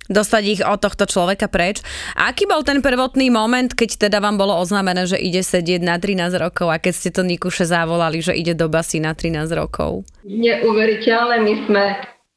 [0.06, 1.82] dostať ich od tohto človeka preč.
[2.14, 5.98] A aký bol ten prvotný moment, keď teda vám bolo oznámené, že ide sedieť na
[5.98, 10.06] 13 rokov a keď ste to Nikuše zavolali, že ide do basy na 13 rokov?
[10.22, 11.84] Neuveriteľné, my sme,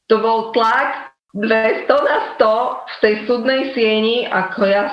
[0.10, 2.46] to bol tlak 200 na 100
[2.90, 4.84] v tej súdnej sieni, ako ja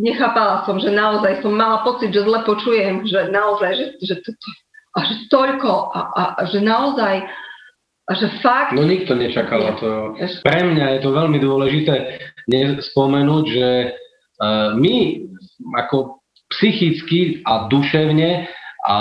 [0.00, 4.30] nechápala som, že naozaj som mala pocit, že zle počujem, že naozaj, že, že to,
[4.32, 4.48] to,
[4.96, 7.28] a že toľko a, a, a že naozaj
[8.08, 8.72] a že fakt...
[8.72, 10.16] No nikto nečakal to.
[10.16, 12.24] Pre mňa je to veľmi dôležité
[12.96, 13.68] spomenúť, že
[14.40, 15.28] uh, my
[15.76, 16.24] ako
[16.56, 18.48] psychicky a duševne
[18.88, 18.96] a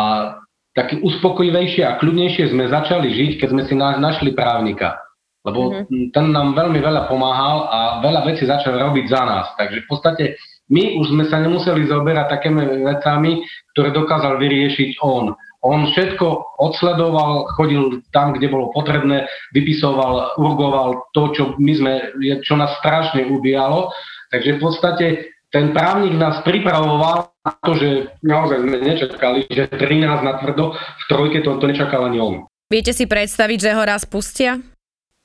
[0.75, 5.06] taký uspokojivejšie a kľudnejšie sme začali žiť, keď sme si našli právnika
[5.47, 6.11] lebo mm-hmm.
[6.11, 9.45] ten nám veľmi veľa pomáhal a veľa vecí začal robiť za nás.
[9.55, 10.23] Takže v podstate
[10.67, 13.39] my už sme sa nemuseli zaoberať takými vecami,
[13.71, 15.31] ktoré dokázal vyriešiť on.
[15.63, 19.25] On všetko odsledoval, chodil tam, kde bolo potrebné,
[19.55, 21.93] vypisoval, urgoval to, čo, my sme,
[22.43, 23.89] čo nás strašne ubíjalo.
[24.29, 25.05] Takže v podstate
[25.49, 27.89] ten právnik nás pripravoval na to, že
[28.19, 32.35] naozaj sme nečakali, že 13 na tvrdo, v trojke to, to nečakal ani on.
[32.67, 34.59] Viete si predstaviť, že ho raz pustia?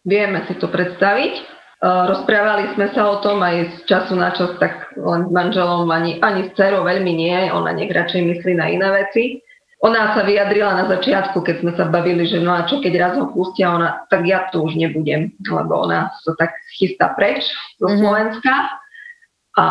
[0.02, 1.34] Vieme si to predstaviť.
[1.38, 1.42] E,
[1.82, 6.18] rozprávali sme sa o tom aj z času na čas, tak len s manželom, ani,
[6.18, 9.38] ani s dcerou veľmi nie, ona nech radšej myslí na iné veci.
[9.82, 13.14] Ona sa vyjadrila na začiatku, keď sme sa bavili, že no a čo keď raz
[13.18, 17.50] ho pustia, ona, tak ja tu už nebudem, lebo ona sa tak chystá preč
[17.82, 17.98] zo mm-hmm.
[17.98, 18.54] Slovenska
[19.58, 19.66] a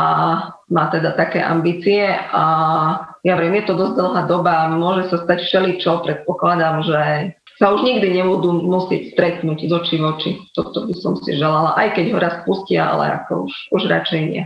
[0.67, 2.43] má teda také ambície a
[3.23, 6.99] ja viem, je to dosť dlhá doba, môže sa stať všeličo, predpokladám, že
[7.61, 10.31] sa už nikdy nebudú musieť stretnúť z očí v oči.
[10.57, 14.21] Toto by som si želala, aj keď ho raz pustia, ale ako už, už radšej
[14.25, 14.43] nie.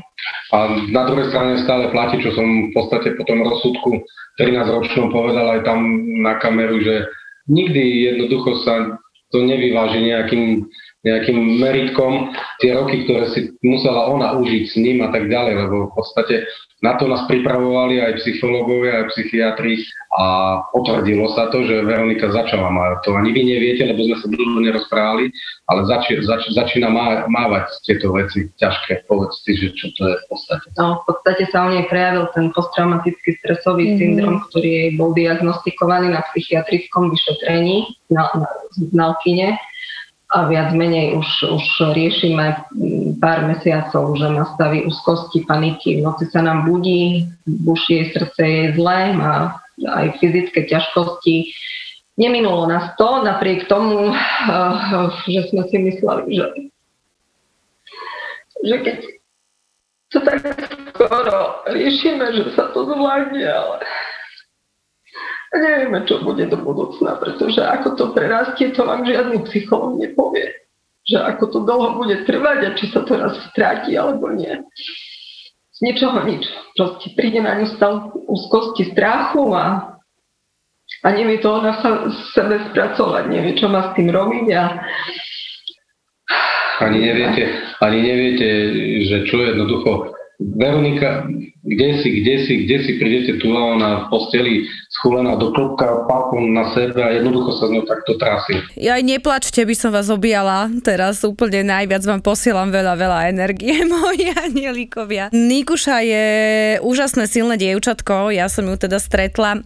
[0.51, 4.03] A na druhej strane stále platí, čo som v podstate po tom rozsudku
[4.35, 5.79] 13 ročnom povedal aj tam
[6.19, 7.07] na kameru, že
[7.47, 8.99] nikdy jednoducho sa
[9.31, 10.67] to nevyváži nejakým
[11.05, 15.93] nejakým meritkom tie roky, ktoré si musela ona užiť s ním a tak ďalej, lebo
[15.93, 16.49] v podstate
[16.83, 19.79] na to nás pripravovali aj psychológovia, aj psychiatri
[20.17, 20.25] a
[20.69, 23.05] potvrdilo sa to, že Veronika začala mať.
[23.05, 25.33] To ani vy neviete, lebo sme sa dlho nerozprávali,
[25.71, 29.07] ale zači, zač, začína má, mávať tieto veci ťažké.
[29.09, 30.67] Povedz si, že čo to je v podstate.
[30.77, 33.99] No, v podstate sa u nej prejavil ten posttraumatický stresový mm-hmm.
[34.01, 38.49] syndrom, ktorý jej bol diagnostikovaný na psychiatrickom vyšetrení na, na, na
[38.93, 39.57] Znalkine
[40.33, 42.57] a viac menej už, už riešime
[43.21, 48.63] pár mesiacov, že má stavy úzkosti, paniky, v noci sa nám budí, bušie srdce je
[48.73, 51.53] zlé, má aj fyzické ťažkosti.
[52.17, 54.73] Neminulo nás to, napriek tomu, eh,
[55.29, 56.47] že sme si mysleli, že,
[58.65, 58.97] že keď
[60.15, 60.39] to tak
[60.95, 63.83] skoro riešime, že sa to zvládne, ale
[65.59, 70.51] nevieme, čo bude do budúcna, pretože ako to prerastie, to vám žiadny psycholog nepovie.
[71.05, 74.51] Že ako to dlho bude trvať a či sa to raz stráti alebo nie.
[75.75, 76.47] Z ničoho nič.
[76.73, 79.95] Proste príde na ňu stav úzkosti strachu a,
[81.03, 84.63] a nevie to ona sa sebe spracovať, nevie, čo má s tým robiť a
[86.75, 87.43] ani neviete,
[87.79, 88.47] ani neviete,
[89.07, 90.11] že čo jednoducho
[90.59, 91.23] Veronika,
[91.63, 94.53] kde si, kde si, kde si prídete tu a ona v posteli
[95.05, 98.57] schúlená do klopka, papom na sebe a jednoducho sa z ňou takto trasí.
[98.73, 100.65] Ja aj neplačte, by som vás objala.
[100.81, 105.29] Teraz úplne najviac vám posielam veľa, veľa energie, moji anielikovia.
[105.29, 106.25] Nikuša je
[106.81, 108.33] úžasné, silné dievčatko.
[108.33, 109.61] Ja som ju teda stretla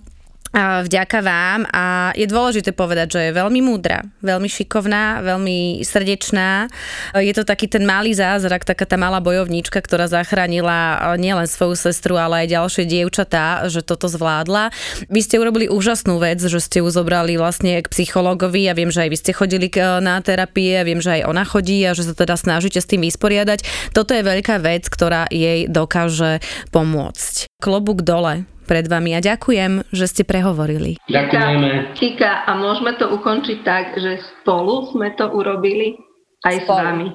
[0.54, 6.66] vďaka vám a je dôležité povedať, že je veľmi múdra, veľmi šikovná, veľmi srdečná.
[7.14, 12.18] Je to taký ten malý zázrak, taká tá malá bojovníčka, ktorá zachránila nielen svoju sestru,
[12.18, 14.74] ale aj ďalšie dievčatá, že toto zvládla.
[15.08, 18.66] Vy ste urobili úžasnú vec, že ste ju zobrali vlastne k psychologovi.
[18.66, 19.68] Ja viem, že aj vy ste chodili
[20.02, 23.06] na terapie, ja viem, že aj ona chodí a že sa teda snažíte s tým
[23.06, 23.94] vysporiadať.
[23.94, 26.42] Toto je veľká vec, ktorá jej dokáže
[26.74, 27.46] pomôcť.
[27.62, 31.02] Klobúk dole pred vami a ďakujem, že ste prehovorili.
[31.10, 31.98] Ďakujeme.
[31.98, 35.98] Kika, a môžeme to ukončiť tak, že spolu sme to urobili
[36.46, 36.78] aj spolu.
[36.78, 37.08] s vami.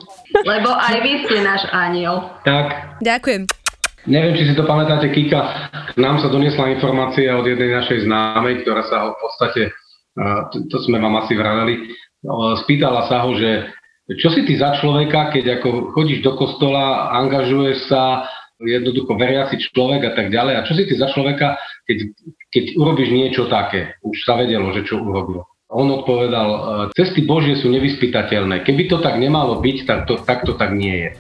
[0.43, 2.35] Lebo aj vy ste náš aniel.
[2.43, 2.99] Tak.
[2.99, 3.47] Ďakujem.
[4.05, 5.41] Neviem, či si to pamätáte, Kika,
[5.95, 9.63] k nám sa doniesla informácia od jednej našej známej, ktorá sa ho v podstate,
[10.69, 11.89] to, sme vám asi vraveli,
[12.67, 13.73] spýtala sa ho, že
[14.21, 18.29] čo si ty za človeka, keď ako chodíš do kostola, angažuješ sa,
[18.65, 20.55] jednoducho veriaci človek a tak ďalej.
[20.57, 21.99] A čo si ty za človeka, keď,
[22.51, 23.97] keď urobíš niečo také?
[24.01, 25.45] Už sa vedelo, že čo urobil.
[25.75, 26.61] On odpovedal, e,
[26.95, 28.63] cesty Božie sú nevyspytateľné.
[28.63, 31.11] Keby to tak nemalo byť, tak to, tak to tak nie je.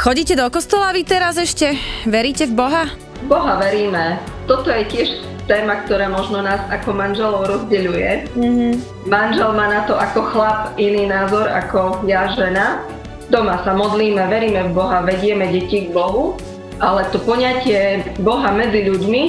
[0.00, 1.76] Chodíte do kostola vy teraz ešte?
[2.08, 2.88] Veríte v Boha?
[3.28, 4.16] Boha veríme.
[4.48, 5.08] Toto je tiež
[5.44, 8.32] téma, ktorá možno nás ako manželov rozdeľuje.
[8.32, 8.72] Mm-hmm.
[9.10, 12.80] Manžel má na to ako chlap iný názor ako ja žena.
[13.28, 16.38] Doma sa modlíme, veríme v Boha, vedieme deti k Bohu
[16.78, 19.22] ale to poňatie Boha medzi ľuďmi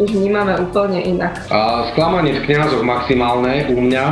[0.00, 1.38] už vnímame úplne inak.
[1.54, 4.04] A sklamanie v kniazoch maximálne u mňa,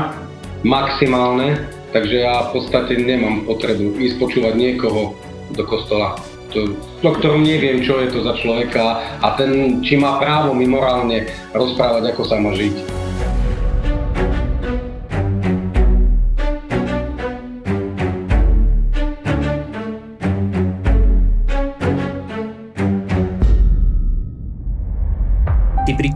[0.62, 1.58] maximálne,
[1.90, 5.18] takže ja v podstate nemám potrebu ísť počúvať niekoho
[5.52, 6.14] do kostola,
[6.54, 10.68] to, o ktorom neviem, čo je to za človeka a ten, či má právo mi
[10.68, 11.26] morálne
[11.56, 13.01] rozprávať, ako sa má žiť.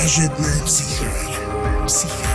[0.00, 2.29] Rajoute-moi un